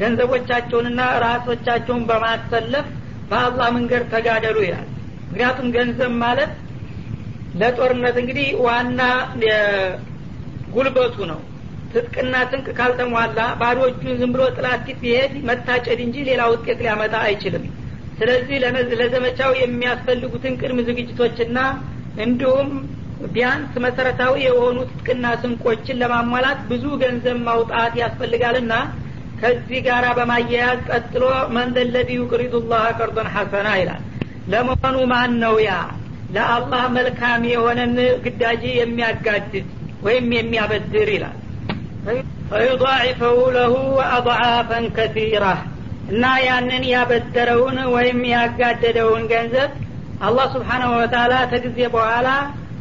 ገንዘቦቻቸውንና 0.00 1.00
ራሶቻቸውን 1.24 2.02
በማሰለፍ 2.10 2.86
በአላህ 3.30 3.68
መንገድ 3.76 4.02
ተጋደሉ 4.12 4.58
ይላል። 4.66 4.88
ምክንያቱም 5.26 5.68
ገንዘብ 5.76 6.12
ማለት 6.22 6.52
ለጦርነት 7.60 8.16
እንግዲህ 8.22 8.48
ዋና 8.66 9.00
ጉልበቱ 10.74 11.16
ነው። 11.30 11.40
ትጥቅና 11.92 12.34
ስንቅ 12.50 12.66
ካልተሟላ 12.78 13.40
ባዶ 13.60 13.78
እጁን 13.90 14.14
ዝም 14.20 14.30
ብሎ 14.34 14.42
ጥላት 14.56 14.86
ሲሄድ 15.00 15.32
መታጨድ 15.48 15.98
እንጂ 16.04 16.16
ሌላ 16.28 16.42
ውጤት 16.52 16.78
ሊያመጣ 16.84 17.14
አይችልም። 17.26 17.64
ስለዚህ 18.18 18.56
ለዘመቻው 19.00 19.50
የሚያስፈልጉትን 19.60 20.56
ቅድም 20.60 20.78
ዝግጅቶችና 20.88 21.58
እንዲሁም 22.24 22.70
ቢያንስ 23.32 23.72
መሰረታዊ 23.84 24.34
የሆኑ 24.44 24.76
ትጥቅና 24.90 25.26
ስንቆችን 25.42 25.98
ለማሟላት 26.02 26.60
ብዙ 26.70 26.84
ገንዘብ 27.02 27.36
ማውጣት 27.48 27.92
ያስፈልጋልና 28.00 28.72
ከዚህ 29.40 29.80
ጋር 29.86 30.04
በማያያዝ 30.18 30.80
ቀጥሎ 30.90 31.22
መን 31.54 31.70
ዘለዚ 31.76 32.10
ዩቅሪዱ 32.18 32.54
ላህ 32.70 32.84
ቀርዶን 32.98 33.28
ሐሰና 33.34 33.68
ይላል። 33.80 34.02
ለመሆኑ 34.52 34.96
ማን 35.12 35.32
ነው 35.42 35.56
ያ? 35.64 35.72
ለአላህ 36.34 36.82
መልካም 36.96 37.42
የሆነን 37.50 37.94
ግዳጅ 38.24 38.62
የሚያጋድድ 38.74 39.66
ወይም 40.06 40.28
የሚያበድር 40.36 41.08
ይላል። 41.16 41.36
ፈዩضዕፈው 42.50 43.38
ለሁ 43.56 43.74
አضዓፈን 44.08 44.86
ከሲራ። 44.96 45.44
እና 46.12 46.24
ያንን 46.46 46.84
ያበደረውን 46.92 47.78
ወይም 47.94 48.20
ያጋደደውን 48.32 49.24
ገንዘብ 49.32 49.70
አላህ 50.20 50.46
ስብሓናሁ 50.54 50.90
ወተላ 50.98 51.34
ተጊዜ 51.52 51.78
በኋላ 51.94 52.28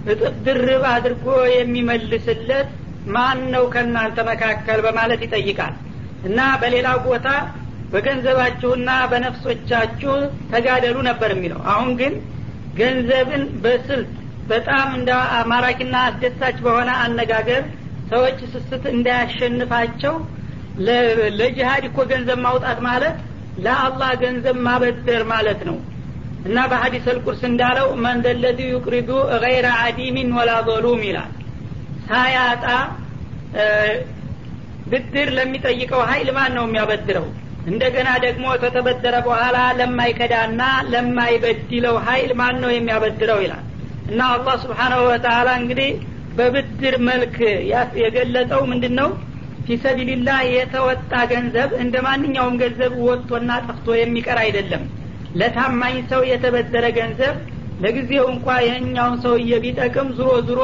እጥፍ 0.06 0.36
ድርብ 0.46 0.84
አድርጎ 0.92 1.26
የሚመልስለት 1.54 2.70
ማን 3.08 3.40
ነው 3.54 3.64
ከእናንተ 3.74 4.18
መካከል 4.30 4.80
በማለት 4.86 5.22
ይጠይቃል። 5.26 5.76
እና 6.24 6.40
በሌላ 6.62 6.88
ቦታ 7.06 7.28
በገንዘባችሁና 7.92 8.90
በነፍሶቻችሁ 9.12 10.14
ተጋደሉ 10.52 10.98
ነበር 11.10 11.30
የሚለው። 11.36 11.62
አሁን 11.72 11.90
ግን 12.02 12.14
ገንዘብን 12.78 13.44
በስልት 13.64 14.12
በጣም 14.48 14.88
እንደ 14.98 15.12
ማራኪና 15.52 15.96
አስደሳች 16.08 16.58
በሆነ 16.66 16.90
አነጋገር 17.04 17.64
ሰዎች 18.12 18.40
ስስት 18.54 18.84
እንዳያሸንፋቸው 18.94 20.16
ለጅሃድ 21.40 21.84
እኮ 21.90 22.00
ገንዘብ 22.12 22.40
ማውጣት 22.46 22.80
ማለት 22.88 23.18
ለአላህ 23.58 24.12
ገንዘብ 24.24 24.58
ማበደር 24.68 25.24
ማለት 25.34 25.62
ነው 25.70 25.78
እና 26.46 26.58
በሀዲስ 26.70 27.06
አልቁርስ 27.12 27.42
እንዳለው 27.50 27.88
መንደለዚ 28.06 28.60
ዩቅሪዱ 28.74 29.10
ገይረ 29.44 29.68
አዲሚን 29.84 30.30
ወላ 30.38 30.52
ظሉም 30.68 31.02
ይላል። 31.08 31.32
ሳያጣ 32.08 32.66
ብድር 34.92 35.30
ለሚጠይቀው 35.38 36.02
ሀይል 36.10 36.30
ማን 36.38 36.52
ነው 36.58 36.64
የሚያበድረው? 36.68 37.26
እንደገና 37.66 38.10
ደግሞ 38.24 38.46
ከተበደረ 38.62 39.16
በኋላ 39.26 39.58
ለማይከዳና 39.80 40.62
ለማይበድለው 40.94 41.98
ሀይል 42.08 42.32
ማን 42.40 42.56
ነው 42.64 42.72
የሚያበድረው 42.76 43.40
ይላል። 43.46 43.66
እና 44.10 44.22
አላህ 44.36 44.56
ስብሓናሁ 44.64 45.02
ወተላ 45.10 45.50
እንግዲህ 45.62 45.92
በብድር 46.38 46.96
መልክ 47.10 47.36
የገለጸው 48.02 48.62
ምንድን 48.72 48.96
ነው 49.00 49.10
ፊሰቢልላህ 49.68 50.40
የተወጣ 50.56 51.14
ገንዘብ 51.32 51.70
እንደ 51.84 51.96
ማንኛውም 52.06 52.56
ገንዘብ 52.62 52.94
ወጥቶና 53.08 53.52
ጠፍቶ 53.68 53.88
የሚቀር 54.00 54.40
አይደለም 54.44 54.84
ለታማኝ 55.40 55.96
ሰው 56.12 56.22
የተበደረ 56.30 56.86
ገንዘብ 56.98 57.36
ለጊዜው 57.84 58.26
እንኳ 58.34 58.48
ይህኛውን 58.66 59.16
ሰውዬ 59.24 59.52
ቢጠቅም 59.64 60.10
ዙሮ 60.18 60.32
ዙሮ 60.48 60.62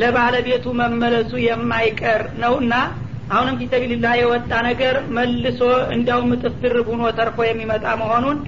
ለባለቤቱ 0.00 0.66
መመለሱ 0.80 1.32
የማይቀር 1.44 2.22
ነውና 2.42 2.74
አሁንም 3.30 3.58
ፊሰቢልላህ 3.60 4.14
የወጣ 4.20 4.52
ነገር 4.68 4.96
መልሶ 5.16 5.60
እንዲያውም 5.94 6.32
እጥፍ 6.36 6.54
ድርብ 6.62 6.88
ተርፎ 7.18 7.38
የሚመጣ 7.48 7.86
መሆኑን 8.00 8.38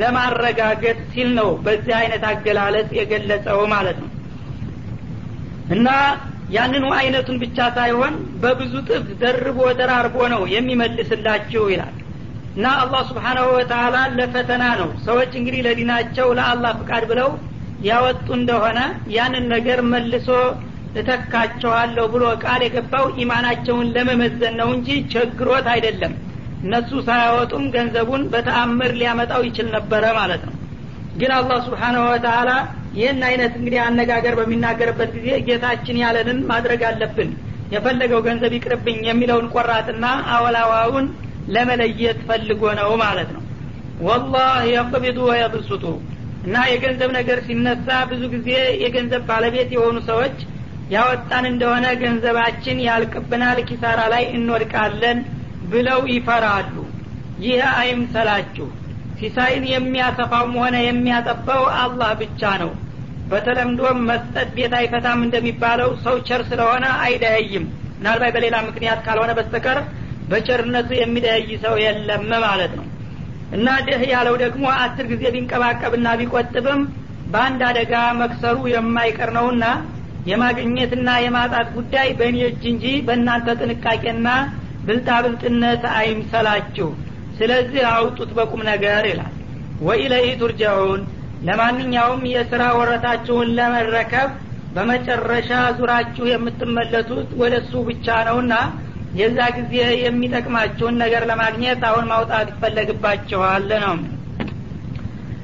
ለማረጋገጥ 0.00 0.98
ሲል 1.12 1.28
ነው 1.38 1.48
በዚህ 1.64 1.94
አይነት 2.00 2.22
አገላለጽ 2.30 2.88
የገለጸው 2.98 3.60
ማለት 3.74 3.98
ነው። 4.02 4.10
እና 5.76 5.88
ያንኑ 6.54 6.84
አይነቱን 6.98 7.38
ብቻ 7.42 7.58
ሳይሆን 7.76 8.12
በብዙ 8.42 8.74
ጥፍ 8.88 9.06
ደርቦ 9.22 9.60
ደራርቦ 9.78 10.16
ነው 10.34 10.42
የሚመልስላችሁ 10.54 11.62
ይላል 11.72 11.94
እና 12.56 12.66
አላህ 12.82 13.00
ስብሓናሁ 13.08 13.46
ወተላ 13.56 13.96
ለፈተና 14.18 14.64
ነው። 14.80 14.90
ሰዎች 15.06 15.32
እንግዲህ 15.40 15.60
ለዲናቸው 15.66 16.28
ለአላህ 16.38 16.72
ፍቃድ 16.80 17.04
ብለው 17.10 17.30
ያወጡ 17.86 18.26
እንደሆነ 18.38 18.78
ያንን 19.14 19.44
ነገር 19.54 19.80
መልሶ 19.90 20.28
እተካቸዋለሁ 21.00 22.04
ብሎ 22.12 22.24
ቃል 22.44 22.60
የገባው 22.64 23.06
ኢማናቸውን 23.22 23.90
ለመመዘን 23.96 24.54
ነው 24.60 24.68
እንጂ 24.76 24.88
ቸግሮት 25.12 25.66
አይደለም። 25.74 26.12
እነሱ 26.62 26.90
ሳያወጡም 27.08 27.64
ገንዘቡን 27.74 28.22
በተአምር 28.32 28.92
ሊያመጣው 29.00 29.42
ይችል 29.48 29.68
ነበረ 29.76 30.04
ማለት 30.18 30.42
ነው። 30.48 30.54
ግን 31.20 31.32
አላህ 31.36 31.58
ስብሓናሁ 31.66 32.04
ወተላ 32.12 32.50
ይህን 32.96 33.20
አይነት 33.28 33.52
እንግዲህ 33.58 33.80
አነጋገር 33.84 34.34
በሚናገርበት 34.38 35.10
ጊዜ 35.16 35.28
ጌታችን 35.48 36.00
ያለንን 36.02 36.38
ማድረግ 36.50 36.82
አለብን 36.90 37.30
የፈለገው 37.72 38.20
ገንዘብ 38.26 38.52
ይቅርብኝ 38.56 38.98
የሚለውን 39.08 39.46
ቆራጥና 39.54 40.04
አወላዋውን 40.34 41.06
ለመለየት 41.54 42.18
ፈልጎ 42.28 42.62
ነው 42.80 42.90
ማለት 43.02 43.30
ነው። 43.36 43.42
ወላህ 44.06 44.54
የቅቢዱ 44.72 45.18
ወየብሱጡ 45.30 45.84
እና 46.46 46.56
የገንዘብ 46.70 47.10
ነገር 47.18 47.38
ሲነሳ 47.46 47.88
ብዙ 48.10 48.22
ጊዜ 48.34 48.48
የገንዘብ 48.82 49.22
ባለቤት 49.30 49.70
የሆኑ 49.76 49.96
ሰዎች 50.10 50.36
ያወጣን 50.94 51.44
እንደሆነ 51.50 51.86
ገንዘባችን 52.02 52.82
ያልቅብናል 52.86 53.58
ኪሳራ 53.68 54.00
ላይ 54.12 54.24
እንወድቃለን 54.36 55.20
ብለው 55.72 56.00
ይፈራሉ። 56.12 56.74
ይህ 57.44 57.62
አይምሰላችሁ። 57.78 58.66
ሲሳይን 59.20 59.64
የሚያሰፋውም 59.72 60.54
ሆነ 60.60 60.76
የሚያጠባው 60.84 61.62
አላህ 61.80 62.10
ብቻ 62.20 62.50
ነው። 62.62 62.70
በተለምዶም 63.30 63.98
መስጠት 64.10 64.48
ቤት 64.56 64.72
አይፈታም 64.78 65.20
እንደሚባለው 65.26 65.90
ሰው 66.04 66.16
ቸር 66.28 66.42
ስለሆነ 66.50 66.84
አይደያይም 67.04 67.64
ምናልባት 67.98 68.32
በሌላ 68.36 68.56
ምክንያት 68.68 69.00
ካልሆነ 69.06 69.32
በስተቀር 69.38 69.78
በቸርነቱ 70.30 70.90
የሚደያይ 70.98 71.50
ሰው 71.64 71.74
የለም 71.82 72.24
ማለት 72.46 72.72
ነው። 72.78 72.86
እና 73.52 73.66
ድህ 73.86 74.02
ያለው 74.12 74.36
ደግሞ 74.42 74.64
አስር 74.78 75.04
ጊዜ 75.12 75.24
ቢንቀባቀብና 75.34 76.08
ቢቆጥብም 76.20 76.80
በአንድ 77.26 77.60
አደጋ 77.68 77.92
መክሰሩ 78.20 78.56
የማይቀር 78.72 79.30
ነውና 79.36 79.64
የማግኘትና 80.30 81.08
የማጣት 81.24 81.68
ጉዳይ 81.76 82.08
በእኔ 82.18 82.38
እጅ 82.48 82.62
እንጂ 82.72 82.86
በእናንተ 83.06 83.54
ጥንቃቄና 83.60 84.28
ብልጣብልጥነት 84.86 85.84
አይምሰላችሁ። 85.96 86.88
ስለዚህ 87.38 87.82
አውጡት 87.92 88.30
በቁም 88.36 88.62
ነገር 88.70 89.04
ይላል። 89.10 89.32
ወኢለይህ 89.80 90.34
ቱርጃውን 90.42 91.00
ለማንኛውም 91.46 92.22
የስራ 92.32 92.62
ወረታችሁን 92.78 93.48
ለመረከብ 93.58 94.30
በመጨረሻ 94.76 95.50
ዙራችሁ 95.78 96.24
የምትመለሱት 96.30 97.28
ወደ 97.40 97.54
እሱ 97.62 97.72
ብቻ 97.88 98.16
ነውና 98.28 98.54
የዛ 99.19 99.39
ጊዜ 99.57 99.75
የሚጠቅማችሁን 100.05 100.97
ነገር 101.03 101.23
ለማግኘት 101.31 101.81
አሁን 101.91 102.05
ማውጣት 102.13 102.49
ይፈለግባችኋል 102.53 103.65
ነው 103.85 103.95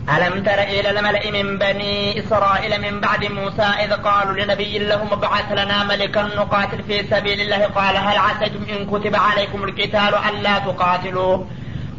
ألم 0.10 0.44
تر 0.44 0.60
إلى 0.74 0.90
الملأ 0.90 1.32
من 1.38 1.48
بني 1.58 2.20
إسرائيل 2.20 2.82
من 2.82 3.00
بعد 3.00 3.22
موسى 3.32 3.68
إذ 3.84 3.94
قالوا 4.08 4.38
لنبي 4.40 4.74
لهم 4.80 5.08
ابعث 5.12 5.52
لنا 5.52 5.84
ملكا 5.84 6.24
نقاتل 6.40 6.84
في 6.84 6.98
سبيل 7.12 7.42
الله 7.42 7.62
قال 7.78 7.96
هل 7.98 8.18
عسيتم 8.18 8.62
إن 8.74 8.80
كتب 8.86 9.16
عليكم 9.16 9.60
القتال 9.64 10.14
ألا 10.30 10.60
تقاتلوا 10.60 11.36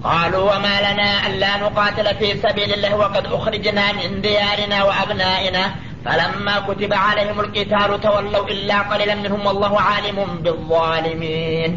قالوا 0.05 0.43
وما 0.51 0.77
لنا 0.87 1.27
ألا 1.27 1.57
نقاتل 1.57 2.07
في 2.15 2.29
سبيل 2.45 2.71
الله 2.73 2.97
وقد 2.97 3.25
أخرجنا 3.27 3.93
من 3.93 4.21
ديارنا 4.21 4.79
وأبنائنا 4.85 5.65
فلما 6.05 6.57
كتب 6.69 6.93
عليهم 7.05 7.39
القتال 7.41 7.91
تولوا 8.01 8.45
إلا 8.49 8.79
قليلا 8.81 9.15
منهم 9.15 9.43
والله 9.47 9.73
عالم 9.81 10.19
بالظالمين 10.45 11.71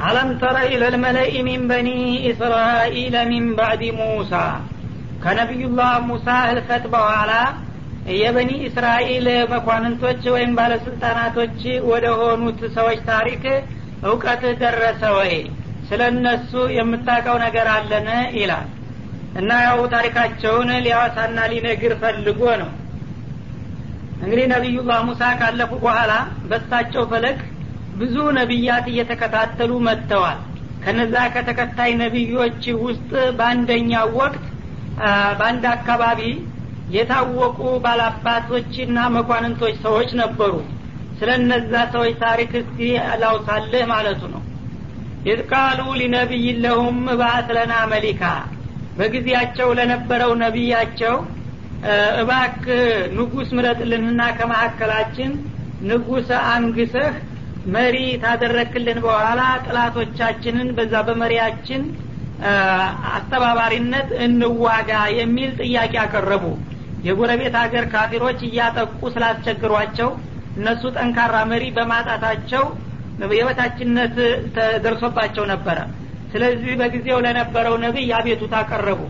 ألم 0.00 0.28
تر 0.38 0.56
إلى 0.72 0.86
الملأ 0.88 1.32
من 1.48 1.60
بني 1.68 2.00
إسرائيل 2.30 3.14
من 3.32 3.44
بعد 3.60 3.82
موسى 4.00 4.48
ከነቢዩላህ 5.24 5.92
ሙሳ 6.08 6.26
ህልፈት 6.48 6.84
በኋላ 6.94 7.32
የበኒ 8.20 8.50
እስራኤል 8.68 9.26
መኳንንቶች 9.52 10.22
ወይም 10.34 10.50
ባለስልጣናቶች 10.58 11.60
ወደ 11.90 12.06
ሆኑት 12.20 12.60
ሰዎች 12.76 12.98
ታሪክ 13.12 13.44
እውቀት 14.08 14.42
ደረሰ 14.62 15.02
ወይ 15.18 15.32
ስለ 15.88 16.00
እነሱ 16.12 16.52
የምታውቀው 16.78 17.36
ነገር 17.46 17.68
አለን 17.76 18.08
ይላል 18.40 18.68
እና 19.40 19.50
ያው 19.66 19.80
ታሪካቸውን 19.94 20.70
ሊያዋሳና 20.84 21.38
ሊነግር 21.52 21.92
ፈልጎ 22.02 22.42
ነው 22.62 22.70
እንግዲህ 24.21 24.45
ነቢዩላህ 24.53 24.99
ሙሳ 25.07 25.21
ካለፉ 25.39 25.71
በኋላ 25.83 26.13
በሳቸው 26.49 27.03
ፈለግ 27.11 27.37
ብዙ 27.99 28.15
ነቢያት 28.39 28.85
እየተከታተሉ 28.91 29.71
መጥተዋል። 29.87 30.39
ከነዛ 30.83 31.15
ከተከታይ 31.33 31.91
ነቢዮች 32.01 32.63
ውስጥ 32.83 33.09
በአንደኛው 33.37 34.07
ወቅት 34.19 34.43
በአንድ 35.39 35.65
አካባቢ 35.73 36.21
የታወቁ 36.95 37.59
ባላባቶችና 37.83 38.99
መኳንንቶች 39.15 39.75
ሰዎች 39.85 40.11
ነበሩ። 40.21 40.53
ስለ 41.19 41.29
እነዛ 41.39 41.73
ሰዎች 41.95 42.13
ታሪክ 42.23 42.51
እስቲ 42.61 42.79
ላውሳልህ 43.21 43.83
ማለቱ 43.91 44.21
ነው። 44.33 44.43
إذ 45.25 45.41
قالوا 45.51 45.79
لنبي 45.99 46.45
لهم 46.63 46.97
ملكا 47.93 48.23
በጊዜያቸው 48.97 49.69
ለነበረው 49.77 50.31
ነቢያቸው 50.43 51.15
እባክ 52.21 52.63
ንጉስ 53.17 53.49
ምረጥልንና 53.57 54.21
ከመካከላችን 54.37 55.31
ንጉስ 55.89 56.29
አንግሰህ 56.49 57.13
መሪ 57.73 57.95
ካደረክልን 58.23 58.99
በኋላ 59.05 59.41
ጥላቶቻችንን 59.65 60.67
በዛ 60.77 60.93
በመሪያችን 61.07 61.81
አስተባባሪነት 63.13 64.09
እንዋጋ 64.25 64.91
የሚል 65.19 65.51
ጥያቄ 65.61 65.93
አቀረቡ። 66.03 66.45
የጎረቤት 67.05 67.55
ሀገር 67.61 67.85
ካፊሮች 67.93 68.39
እያጠቁ 68.47 69.01
ስላስቸግሯቸው 69.13 70.09
እነሱ 70.57 70.83
ጠንካራ 70.97 71.35
መሪ 71.51 71.65
በማጣታቸው 71.77 72.63
የበታችነት 73.33 74.15
ተደርሶባቸው 74.55 75.45
ነበረ። 75.51 75.79
ስለዚህ 76.33 76.73
በጊዜው 76.81 77.19
ለነበረው 77.25 77.75
ነቢይ 77.85 78.11
አቤቱታ 78.17 78.53
አቀረቡ 78.63 79.01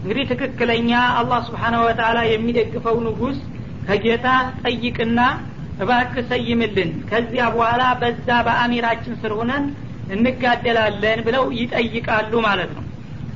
እንግዲህ 0.00 0.24
ትክክለኛ 0.30 0.90
አላህ 1.20 1.38
ስብሓናሁ 1.48 1.80
ወተላ 1.88 2.18
የሚደግፈው 2.28 2.96
ንጉስ 3.06 3.38
ከጌታ 3.86 4.26
ጠይቅና 4.62 5.20
እባክ 5.82 6.14
ሰይምልን 6.30 6.90
ከዚያ 7.10 7.44
በኋላ 7.54 7.82
በዛ 8.00 8.28
በአሚራችን 8.46 9.14
ስር 9.22 9.32
ሁነን 9.38 9.64
እንጋደላለን 10.14 11.18
ብለው 11.26 11.44
ይጠይቃሉ 11.58 12.32
ማለት 12.46 12.70
ነው። 12.76 12.84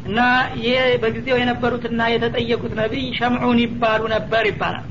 እና 0.07 0.21
ይሄ 0.61 0.71
በጊዜው 1.03 1.37
የነበሩትና 1.41 2.01
የተጠየቁት 2.13 2.73
ነቢይ 2.81 3.05
ሸምዑን 3.19 3.59
ይባሉ 3.65 4.03
ነበር 4.15 4.45
ይባላል። 4.51 4.87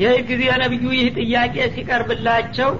ይህ 0.00 0.16
ጊዜ 0.28 0.42
ነቢዩ 0.62 0.84
ይህ 0.96 1.08
ጥያቄ 1.18 1.54
ሲቀርብላቸው 1.76 2.70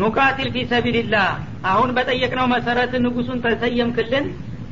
ኑቃቲል 0.00 0.48
ፊ 0.54 0.64
ሰቢልላህ 0.72 1.28
አሁን 1.70 1.90
በጠየቅነው 1.96 2.46
መሰረት 2.54 2.92
ንጉሱን 3.04 3.38
ተሰየምክልን 3.44 4.26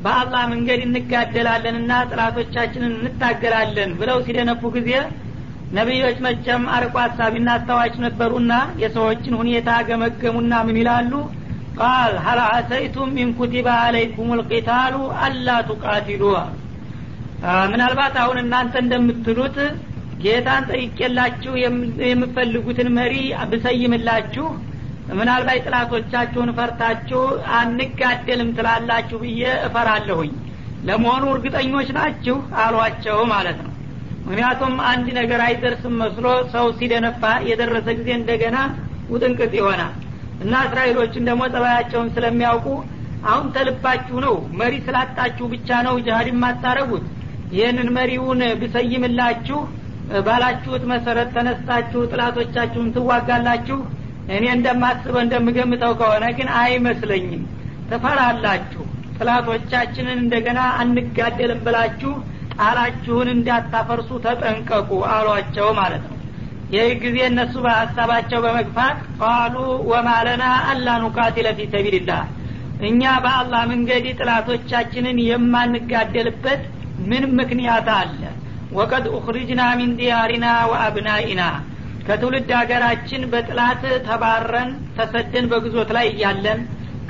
በአላህ 0.07 0.41
መንገድ 0.51 0.81
እንጋደላለንና 0.83 1.93
ጥላቶቻችንን 2.09 2.93
እንታገላለን 2.99 3.89
ብለው 3.99 4.17
ሲደነፉ 4.25 4.61
ጊዜ 4.75 4.91
ነቢዮች 5.77 6.17
መቸም 6.25 6.61
አርቆ 6.75 6.93
ሀሳቢና 7.05 7.47
አስታዋች 7.55 7.95
ነበሩና 8.03 8.53
የሰዎችን 8.83 9.33
ሁኔታ 9.39 9.69
ገመገሙና 9.87 10.53
ምን 10.67 10.77
ይላሉ? 10.81 11.11
قال 11.79 12.13
هل 12.25 12.39
عسيتم 12.45 13.11
إن 13.21 13.31
كتب 13.39 13.67
عليكم 13.81 14.29
القتال 14.39 14.95
ألا 15.25 15.57
تقاتلوا። 15.69 16.23
ምናልባት 17.73 18.15
አሁን 18.23 18.39
እናንተ 18.43 18.75
እንደምትሉት 18.83 19.57
ጌታን 20.23 20.63
ጠይቄላችሁ 20.71 21.53
የምትፈልጉትን 22.05 22.89
መሪ 22.97 23.15
ብሰይምላችሁ 23.51 24.47
ምናልባት 25.15 25.63
ጥላቶቻችሁን 25.65 26.49
ፈርታችሁ 26.57 27.21
አንጋደልም 27.59 28.49
ትላላችሁ 28.57 29.17
ብዬ 29.23 29.43
እፈራለሁኝ። 29.67 30.31
ለመሆኑ 30.83 31.23
እርግጠኞች 31.33 31.87
ናችሁ? 31.97 32.35
አሏቸው 32.63 33.19
ማለት 33.31 33.57
ነው። 33.61 33.71
ምክንያቱም 34.25 34.73
አንድ 34.89 35.07
ነገር 35.19 35.41
አይደርስም 35.45 35.93
መስሎ 36.01 36.25
ሰው 36.53 36.65
ሲደነፋ 36.79 37.21
የደረሰ 37.49 37.87
ጊዜ 37.99 38.09
እንደገና 38.17 38.57
ውጥንቅጥ 39.09 39.51
ይሆናል። 39.59 39.93
እና 40.41 40.53
እስራኤሎችን 40.67 41.27
ደግሞ 41.29 41.43
ጠባያቸውን 41.53 42.09
ስለሚያውቁ 42.15 42.67
አሁን 43.27 43.45
ተልባችሁ 43.55 44.17
ነው 44.25 44.35
መሪ 44.59 44.73
ስላጣችሁ 44.87 45.45
ብቻ 45.53 45.79
ነው 45.87 45.95
ጅሀድ 46.05 46.27
የማታረጉት። 46.31 47.05
ይህንን 47.55 47.89
መሪውን 47.97 48.41
ብሰይምላችሁ 48.61 49.59
ባላችሁት 50.27 50.83
መሰረት 50.91 51.29
ተነስታችሁ 51.37 52.01
ጥላቶቻችሁን 52.11 52.91
ትዋጋላችሁ 52.95 53.77
እኔ 54.35 54.45
እንደማስበው 54.55 55.21
እንደምገምተው 55.23 55.93
ከሆነ 55.99 56.25
ግን 56.37 56.49
አይመስለኝም። 56.61 57.43
ትፈራላችሁ 57.91 58.83
ጥላቶቻችንን 59.17 60.17
እንደገና 60.23 60.59
አንጋደልም 60.81 61.61
ብላችሁ 61.65 62.11
ቃላችሁን 62.57 63.27
እንዳታፈርሱ 63.33 64.09
ተጠንቀቁ 64.25 64.89
አሏቸው 65.13 65.67
ማለት 65.79 66.03
ነው። 66.05 66.15
ይህ 66.73 66.89
ጊዜ 67.03 67.17
እነሱ 67.29 67.53
በሀሳባቸው 67.65 68.39
በመግፋት 68.45 68.97
ቃሉ 69.19 69.55
ወማለና 69.91 70.43
አላ 70.71 70.97
ኑቃቲለ 71.03 71.47
ፊ 71.57 71.67
ሰቢልላህ 71.73 72.23
እኛ 72.87 73.03
በአላህ 73.23 73.61
መንገድ 73.71 74.05
ጥላቶቻችንን 74.19 75.17
የማንጋደልበት 75.27 76.63
ምን 77.09 77.23
ምክንያት 77.39 77.87
አለ? 77.95 78.19
ወቀድ 78.77 79.05
ኡክሪጅና 79.17 79.61
ሚን 79.79 79.91
ዲያሪና 79.99 80.45
ወአብናኢና 80.71 81.41
ከትውልድ 82.07 82.49
ሀገራችን 82.59 83.21
በጥላት 83.31 83.83
ተባረን 84.07 84.69
ተሰደን 84.97 85.45
በግዞት 85.51 85.89
ላይ 85.97 86.07
እያለን 86.13 86.59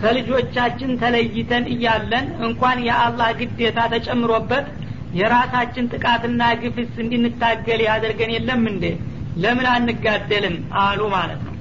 ከልጆቻችን 0.01 0.91
ተለይተን 1.01 1.65
እያለን 1.73 2.25
እንኳን 2.47 2.79
የአላህ 2.87 3.29
ግዴታ 3.39 3.79
ተጨምሮበት 3.93 4.65
የራሳችን 5.17 5.89
ጥቃትና 5.93 6.41
ግፍስ 6.61 6.93
እንድንታገል 7.03 7.81
ያደርገን 7.87 8.31
የለም 8.35 8.63
እንዴ? 8.71 8.85
ለምን 9.43 9.67
አንጋደልም? 9.73 10.55
አሉ 10.81 11.01
ማለት 11.13 11.41
ነው። 11.47 11.53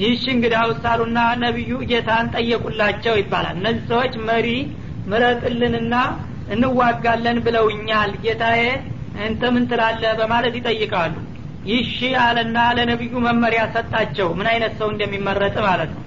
ይህሽ 0.00 0.24
እንግዲህ 0.34 0.58
አውሳሉና 0.62 1.18
ነቢዩ 1.44 1.70
ጌታን 1.90 2.26
ጠየቁላቸው 2.34 3.14
ይባላል። 3.20 3.56
እነዚህ 3.60 3.84
ሰዎች 3.92 4.14
መሪ 4.28 4.48
ምረጥልንና 5.10 5.94
እንዋጋለን 6.54 7.38
ብለውኛል 7.46 8.12
ጌታዬ 8.24 8.62
እንተ 9.26 9.42
ምን 9.54 9.64
ትላለህ? 9.70 10.12
በማለት 10.20 10.54
ይጠይቃሉ 10.60 11.14
ይሺ 11.68 11.96
አለና 12.24 12.58
ለነቢዩ 12.76 13.14
መመሪያ 13.26 13.62
ሰጣቸው። 13.74 14.28
ምን 14.38 14.46
አይነት 14.52 14.72
ሰው 14.80 14.88
እንደሚመረጥ 14.92 15.54
ማለት 15.66 15.90
ነው። 15.96 16.02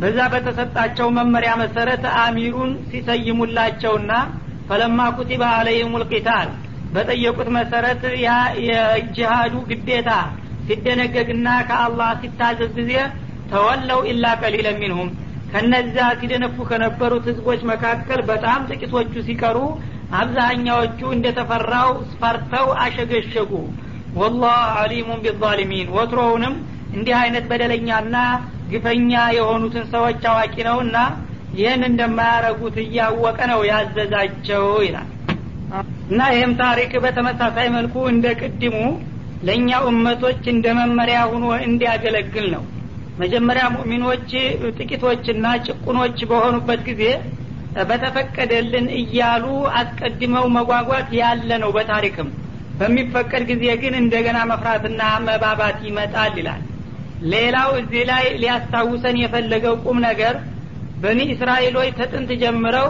በዛ 0.00 0.18
በተሰጣቸው 0.32 1.08
መመሪያ 1.18 1.52
መሰረት 1.62 2.04
አሚሩን 2.20 2.70
ሲሰይሙላቸውና 2.90 4.12
ፈለማ 4.68 5.00
ኩቲበ 5.16 5.42
አለይህም 5.56 5.96
ልቂታል 6.02 6.50
በጠየቁት 6.94 7.48
መሰረት 7.56 8.02
የጅሃዱ 8.68 9.54
ግዴታ 9.70 10.10
ሲደነገግና 10.66 11.48
ከአላህ 11.68 12.10
ሲታዘዝ 12.22 12.70
ጊዜ 12.78 12.92
ተወለው 13.52 14.00
ኢላ 14.10 14.24
ቀሊለ 14.42 14.68
ሚንሁም። 14.80 15.10
ከነዚያ 15.52 16.04
ሲደነፉ 16.18 16.56
ከነበሩት 16.68 17.24
ህዝቦች 17.30 17.60
መካከል 17.70 18.20
በጣም 18.28 18.66
ጥቂቶቹ 18.70 19.12
ሲቀሩ 19.28 19.58
አብዛኛዎቹ 20.20 21.00
እንደተፈራው 21.16 21.90
ፈርተው 22.20 22.68
አሸገሸጉ 22.84 23.52
ወላህ 24.14 24.58
አሊሙን 24.80 25.20
ቢዛሊሚን። 25.24 25.88
ወትሮውንም 25.96 26.54
እንዲህ 26.92 27.14
አይነት 27.20 27.44
በደለኛና 27.50 28.16
ግፈኛ 28.70 29.10
የሆኑትን 29.36 29.84
ሰዎች 29.92 30.22
አዋቂ 30.30 30.54
ነውና 30.68 30.96
ይህን 31.52 31.82
እንደማያረጉት 31.88 32.76
እያወቀ 32.82 33.38
ነው 33.52 33.60
ያዘዛቸው 33.70 34.66
ይላል። 34.86 35.08
እና 36.10 36.20
ይህም 36.34 36.52
ታሪክ 36.60 36.92
በተመሳሳይ 37.04 37.68
መልኩ 37.76 37.94
እንደ 38.12 38.26
ቅድሙ 38.40 38.76
ለእኛ 39.42 39.70
እመቶች 39.90 40.42
እንደ 40.54 40.66
መመሪያ 40.78 41.18
ሁኖ 41.32 41.46
እንዲያገለግል 41.66 42.46
ነው። 42.54 42.64
መጀመሪያ 43.18 43.64
ሙእሚኖች 43.74 44.28
ጥቂቶችና 44.78 45.46
ጭቁኖች 45.66 46.18
በሆኑበት 46.30 46.80
ጊዜ 46.88 47.02
በተፈቀደልን 47.88 48.86
እያሉ 49.00 49.44
አስቀድመው 49.80 50.46
መጓጓት 50.56 51.08
ያለ 51.20 51.50
ነው 51.62 51.70
በታሪክም 51.76 52.28
በሚፈቀድ 52.80 53.42
ጊዜ 53.50 53.64
ግን 53.82 53.94
እንደገና 54.00 54.38
መፍራትና 54.50 55.00
መባባት 55.24 55.78
ይመጣል 55.88 56.34
ይላል። 56.40 56.62
ሌላው 57.32 57.70
እዚህ 57.80 58.02
ላይ 58.10 58.24
ሊያስታውሰን 58.42 59.16
የፈለገው 59.22 59.74
ቁም 59.84 59.98
ነገር 60.06 60.36
በኒ 61.02 61.20
እስራኤሎች 61.34 61.90
ተጥንት 61.98 62.30
ጀምረው 62.42 62.88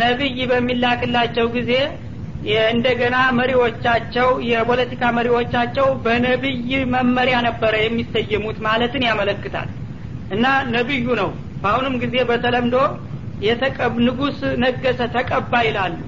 ነቢይ 0.00 0.38
በሚላክላቸው 0.50 1.46
ጊዜ 1.56 1.72
እንደገና 2.70 3.16
መሪዎቻቸው 3.38 4.28
የፖለቲካ 4.50 5.02
መሪዎቻቸው 5.16 5.86
በነቢይ 6.04 6.60
መመሪያ 6.94 7.36
ነበረ 7.48 7.74
የሚሰየሙት 7.82 8.58
ማለትን 8.66 9.02
ያመለክታል። 9.08 9.68
እና 10.30 10.44
ነቢዩ 10.74 11.06
ነው። 11.20 11.30
በአሁኑም 11.62 11.96
ጊዜ 12.02 12.16
በተለምዶ 12.30 12.76
ንጉስ 14.06 14.38
ነገሰ 14.62 15.00
ተቀባ 15.14 15.52
ይላሉ። 15.66 15.98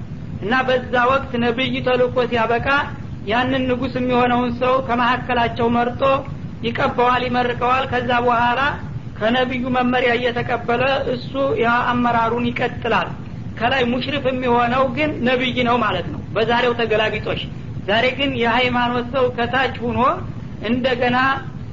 እና 0.41 0.53
በዛ 0.67 0.93
ወቅት 1.11 1.31
ነቢይ 1.43 1.75
ተልኮ 1.87 2.15
ሲያበቃ 2.31 2.67
ያንን 3.31 3.63
ንጉስ 3.69 3.93
የሚሆነውን 3.97 4.51
ሰው 4.61 4.73
ከመካከላቸው 4.87 5.67
መርጦ 5.75 6.01
ይቀበዋል 6.67 7.21
ይመርቀዋል። 7.27 7.85
ከዛ 7.91 8.11
በኋላ 8.25 8.59
ከነቢዩ 9.17 9.65
መመሪያ 9.75 10.11
እየተቀበለ 10.17 10.83
እሱ 11.13 11.31
ያ 11.61 11.71
አመራሩን 11.91 12.45
ይቀጥላል። 12.49 13.09
ከላይ 13.59 13.83
ሙሽሪፍ 13.91 14.23
የሚሆነው 14.29 14.83
ግን 14.95 15.11
ነቢይ 15.27 15.57
ነው 15.67 15.75
ማለት 15.83 16.07
ነው። 16.13 16.21
በዛሬው 16.35 16.73
ተገላቢጦሽ። 16.79 17.41
ዛሬ 17.87 18.05
ግን 18.19 18.31
የሃይማኖት 18.41 19.07
ሰው 19.15 19.25
ከታች 19.37 19.75
ሁኖ 19.83 19.99
እንደገና 20.69 21.17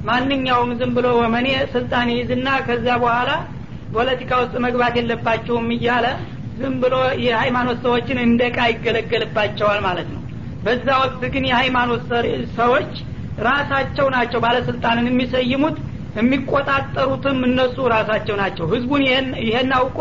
ማንኛውም 0.07 0.71
ዝም 0.79 0.91
ብሎ 0.95 1.07
ወመኔ 1.19 1.47
ስልጣን 1.73 2.07
ይዝና 2.15 2.47
ከዚያ 2.67 2.95
በኋላ 3.03 3.31
ፖለቲካ 3.93 4.31
ውስጥ 4.41 4.55
መግባት 4.65 4.93
የለባቸውም 4.99 5.67
እያለ 5.75 6.05
ዝም 6.59 6.75
ብሎ 6.83 6.95
የሃይማኖት 7.25 7.79
ሰዎችን 7.85 8.17
እንደ 8.25 8.41
ቃ 8.55 8.67
ይገለገልባቸዋል 8.71 9.79
ማለት 9.87 10.09
ነው 10.13 10.20
በዛ 10.65 10.87
ወቅት 11.03 11.23
ግን 11.33 11.45
የሃይማኖት 11.49 12.03
ሰዎች 12.57 12.91
ራሳቸው 13.45 14.07
ናቸው 14.15 14.39
ባለስልጣንን 14.43 15.07
የሚሰይሙት 15.11 15.77
የሚቆጣጠሩትም 16.17 17.37
እነሱ 17.47 17.77
ራሳቸው 17.93 18.35
ናቸው። 18.41 18.65
ህዝቡን 18.73 19.03
ይሄን 19.43 19.71
አውቆ 19.77 19.99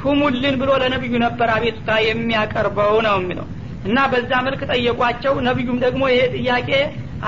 ሹሙልን 0.00 0.56
ብሎ 0.60 0.70
ለነቢዩ 0.82 1.14
ነበር 1.24 1.48
አቤቱታ 1.54 1.90
የሚያቀርበው 2.06 2.96
ነው 3.06 3.14
የሚለው። 3.20 3.46
እና 3.84 3.98
በዛ 4.12 4.32
መልክ 4.46 4.60
ጠየቋቸው። 4.72 5.34
ነቢዩም 5.46 5.78
ደግሞ 5.84 6.02
ይሄ 6.12 6.22
ጥያቄ 6.36 6.70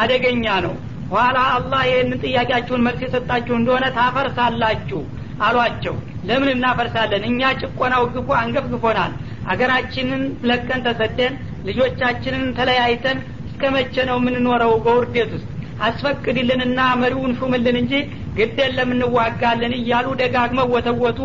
አደገኛ 0.02 0.46
ነው። 0.66 0.74
ኋላ 1.12 1.38
አላህ 1.56 1.80
ይህንን 1.88 2.20
ጥያቄያችሁን 2.24 2.84
መልስ 2.86 3.00
የሰጣችሁ 3.04 3.54
እንደሆነ 3.58 3.84
ታፈርሳላችሁ 3.98 5.00
አሏቸው። 5.40 5.94
ለምን 6.28 6.48
እናፈርሳለን? 6.52 7.24
እኛ 7.30 7.40
ጭቆናው 7.60 8.04
ግፎ 8.14 8.28
አንገፍግፎናል። 8.40 9.12
አገራችንን 9.52 10.22
ለቀን 10.48 10.80
ተሰደን 10.86 11.34
ልጆቻችንን 11.68 12.44
ተለያይተን 12.58 13.18
እስከ 13.48 13.70
መቼ 13.74 13.94
ነው 14.08 14.16
የምንኖረው? 14.20 14.72
በውርዴት 14.84 15.30
ውስጥ 15.36 15.48
አስፈቅድልንና 15.86 16.80
መሪውን 17.00 17.32
ሹምልን 17.38 17.76
እንጂ 17.80 17.92
ግደን 18.38 18.72
ለምንዋጋለን 18.78 19.74
እያሉ 19.78 20.06
ደጋግመው 20.20 20.70
ወተወቱ። 20.74 21.18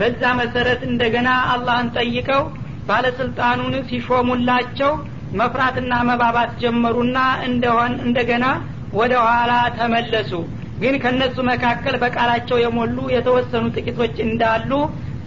በዛ 0.00 0.22
መሰረት 0.40 0.80
እንደገና 0.88 1.28
አላህን 1.52 1.88
ጠይቀው 1.96 2.42
ባለስልጣኑን 2.88 3.74
ሲሾሙላቸው 3.90 4.92
መፍራትና 5.40 5.92
መባባት 6.08 6.50
ጀመሩና 6.62 7.18
እንደሆን 7.48 7.92
እንደገና 8.06 8.46
ወደ 8.98 9.12
ኋላ 9.26 9.52
ተመለሱ። 9.78 10.32
ግን 10.82 10.94
ከነሱ 11.02 11.36
መካከል 11.50 11.94
በቃላቸው 12.02 12.56
የሞሉ 12.62 12.98
የተወሰኑ 13.14 13.64
ጥቂቶች 13.76 14.16
እንዳሉ 14.26 14.70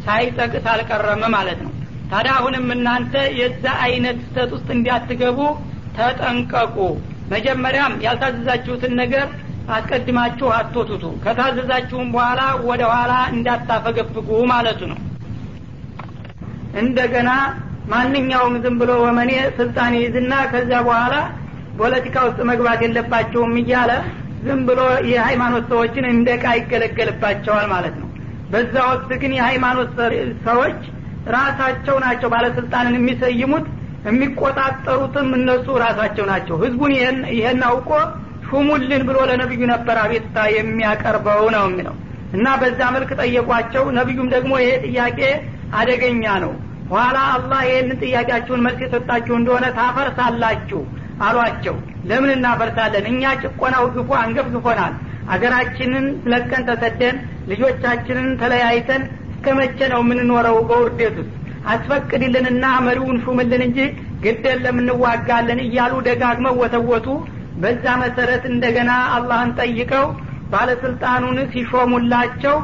ሳይጠቅስ 0.05 0.65
አልቀረም 0.73 1.23
ማለት 1.35 1.59
ነው 1.65 1.71
ታዲያ 2.11 2.33
አሁንም 2.39 2.65
እናንተ 2.75 3.13
የዛ 3.39 3.63
አይነት 3.85 4.17
ስተት 4.25 4.51
ውስጥ 4.55 4.67
እንዲያትገቡ 4.75 5.39
ተጠንቀቁ። 5.97 6.77
መጀመሪያም 7.31 7.93
ያልታዘዛችሁትን 8.05 8.93
ነገር 9.01 9.27
አስቀድማችሁ 9.75 10.47
አትወቱቱ 10.57 11.05
ከታዘዛችሁም 11.23 12.09
በኋላ 12.15 12.41
ወደ 12.69 12.81
ኋላ 12.91 13.13
እንዳታፈገፍጉ 13.33 14.29
ማለቱ 14.51 14.81
ነው። 14.91 14.99
እንደገና 16.81 17.29
ማንኛውም 17.91 18.55
ዝም 18.63 18.75
ብሎ 18.81 18.91
ወመኔ 19.05 19.31
ስልጣን 19.57 19.93
ይዝና 19.99 20.33
ከዚያ 20.51 20.79
በኋላ 20.87 21.15
ፖለቲካ 21.79 22.15
ውስጥ 22.27 22.39
መግባት 22.49 22.79
የለባቸውም 22.85 23.53
እያለ 23.61 23.91
ዝም 24.45 24.61
ብሎ 24.67 24.81
የሃይማኖት 25.11 25.65
ሰዎችን 25.71 26.05
እንደ 26.11 26.29
ቃ 26.43 26.53
ይገለገልባቸዋል 26.59 27.65
ማለት 27.73 27.95
ነው። 28.01 28.09
በዛ 28.51 28.75
ወቅት 28.89 29.11
ግን 29.21 29.31
የሃይማኖት 29.37 29.91
ሰዎች 30.47 30.79
ራሳቸው 31.33 31.95
ናቸው 32.03 32.29
ባለስልጣንን 32.33 32.95
የሚሰይሙት 32.99 33.65
የሚቆጣጠሩትም 34.09 35.29
እነሱ 35.37 35.67
ራሳቸው 35.83 36.25
ናቸው። 36.31 36.55
ህዝቡን 36.63 36.91
ይሄን 37.31 37.61
አውቆ 37.69 37.89
ሹሙልን 38.49 39.03
ብሎ 39.07 39.17
ለነቢዩ 39.29 39.61
ነበር 39.71 39.97
አቤቱታ 40.01 40.37
የሚያቀርበው 40.55 41.45
ነው 41.55 41.63
የሚለው። 41.67 41.95
እና 42.33 42.47
በዛ 42.61 42.79
መልክ 42.95 43.09
ጠየቋቸው። 43.21 43.83
ነቢዩም 43.97 44.27
ደግሞ 44.35 44.53
ይሄ 44.61 44.71
ጥያቄ 44.85 45.19
አደገኛ 45.79 46.25
ነው። 46.43 46.53
ኋላ 46.91 47.17
አላህ 47.35 47.61
ይህንን 47.67 47.97
ጥያቄያችሁን 48.03 48.63
መልስ 48.65 48.79
የሰጣችሁ 48.83 49.35
እንደሆነ 49.37 49.65
ታፈርሳላችሁ 49.77 50.81
አሏቸው። 51.21 51.75
ለምን 52.09 52.31
እናፈርሳለን? 52.35 53.05
እኛ 53.11 53.23
ጭቆናው 53.43 53.85
ግፎ 53.95 54.09
አንገፍግፎናል 54.21 54.93
አገራችንን 55.33 56.05
ለቀን 56.31 56.63
ተሰደን 56.69 57.15
ልጆቻችንን 57.49 58.27
ተለያይተን 58.41 59.03
እስከ 59.45 59.55
መቼ 59.59 59.79
ነው 59.91 59.99
የምንኖረው 60.03 60.55
በውርዴት 60.69 61.15
ውስጥ? 61.19 61.33
አስፈቅድልንና 61.71 62.65
መሪውን 62.85 63.17
ሹምልን 63.25 63.61
እንጂ 63.65 63.77
ግደን 64.23 64.61
ለምንዋጋለን 64.63 65.59
እያሉ 65.65 65.93
ደጋግመው 66.07 66.55
ወተወቱ። 66.61 67.07
በዛ 67.61 67.83
መሰረት 68.03 68.43
እንደገና 68.51 68.91
አላህን 69.15 69.51
ጠይቀው 69.59 70.05
ባለስልጣኑን 70.53 71.37
ሲሾሙላቸው 71.53 72.55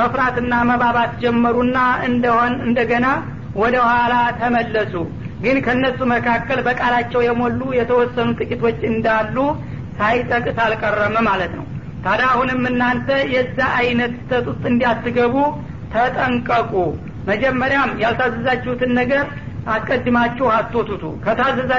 መፍራትና 0.00 0.52
መባባት 0.70 1.12
ጀመሩና 1.24 1.76
እንደሆን 2.08 2.54
እንደገና 2.66 3.06
ወደ 3.60 3.76
ኋላ 3.88 4.14
ተመለሱ። 4.40 4.94
ግን 5.44 5.58
ከነሱ 5.66 6.00
መካከል 6.14 6.60
በቃላቸው 6.68 7.22
የሞሉ 7.28 7.60
የተወሰኑ 7.78 8.30
ጥቂቶች 8.40 8.80
እንዳሉ 8.92 9.36
ሳይጠቅስ 9.98 10.60
አልቀረም 10.66 11.18
ማለት 11.28 11.54
ነው። 11.58 11.66
ታዲያ 12.04 12.28
አሁንም 12.34 12.62
እናንተ 12.68 13.10
የዛ 13.34 13.58
አይነት 13.80 14.14
ስተት 14.20 14.46
ውስጥ 14.50 14.64
እንዲያትገቡ 14.70 15.36
ተጠንቀቁ። 15.94 16.72
መጀመሪያም 17.26 17.90
ያልታዘዛችሁትን 18.02 18.92
ነገር 19.00 19.24
አስቀድማችሁ 19.68 20.46
አትወቱቱ 20.52 21.04
ከታዘዛችሁ 21.24 21.78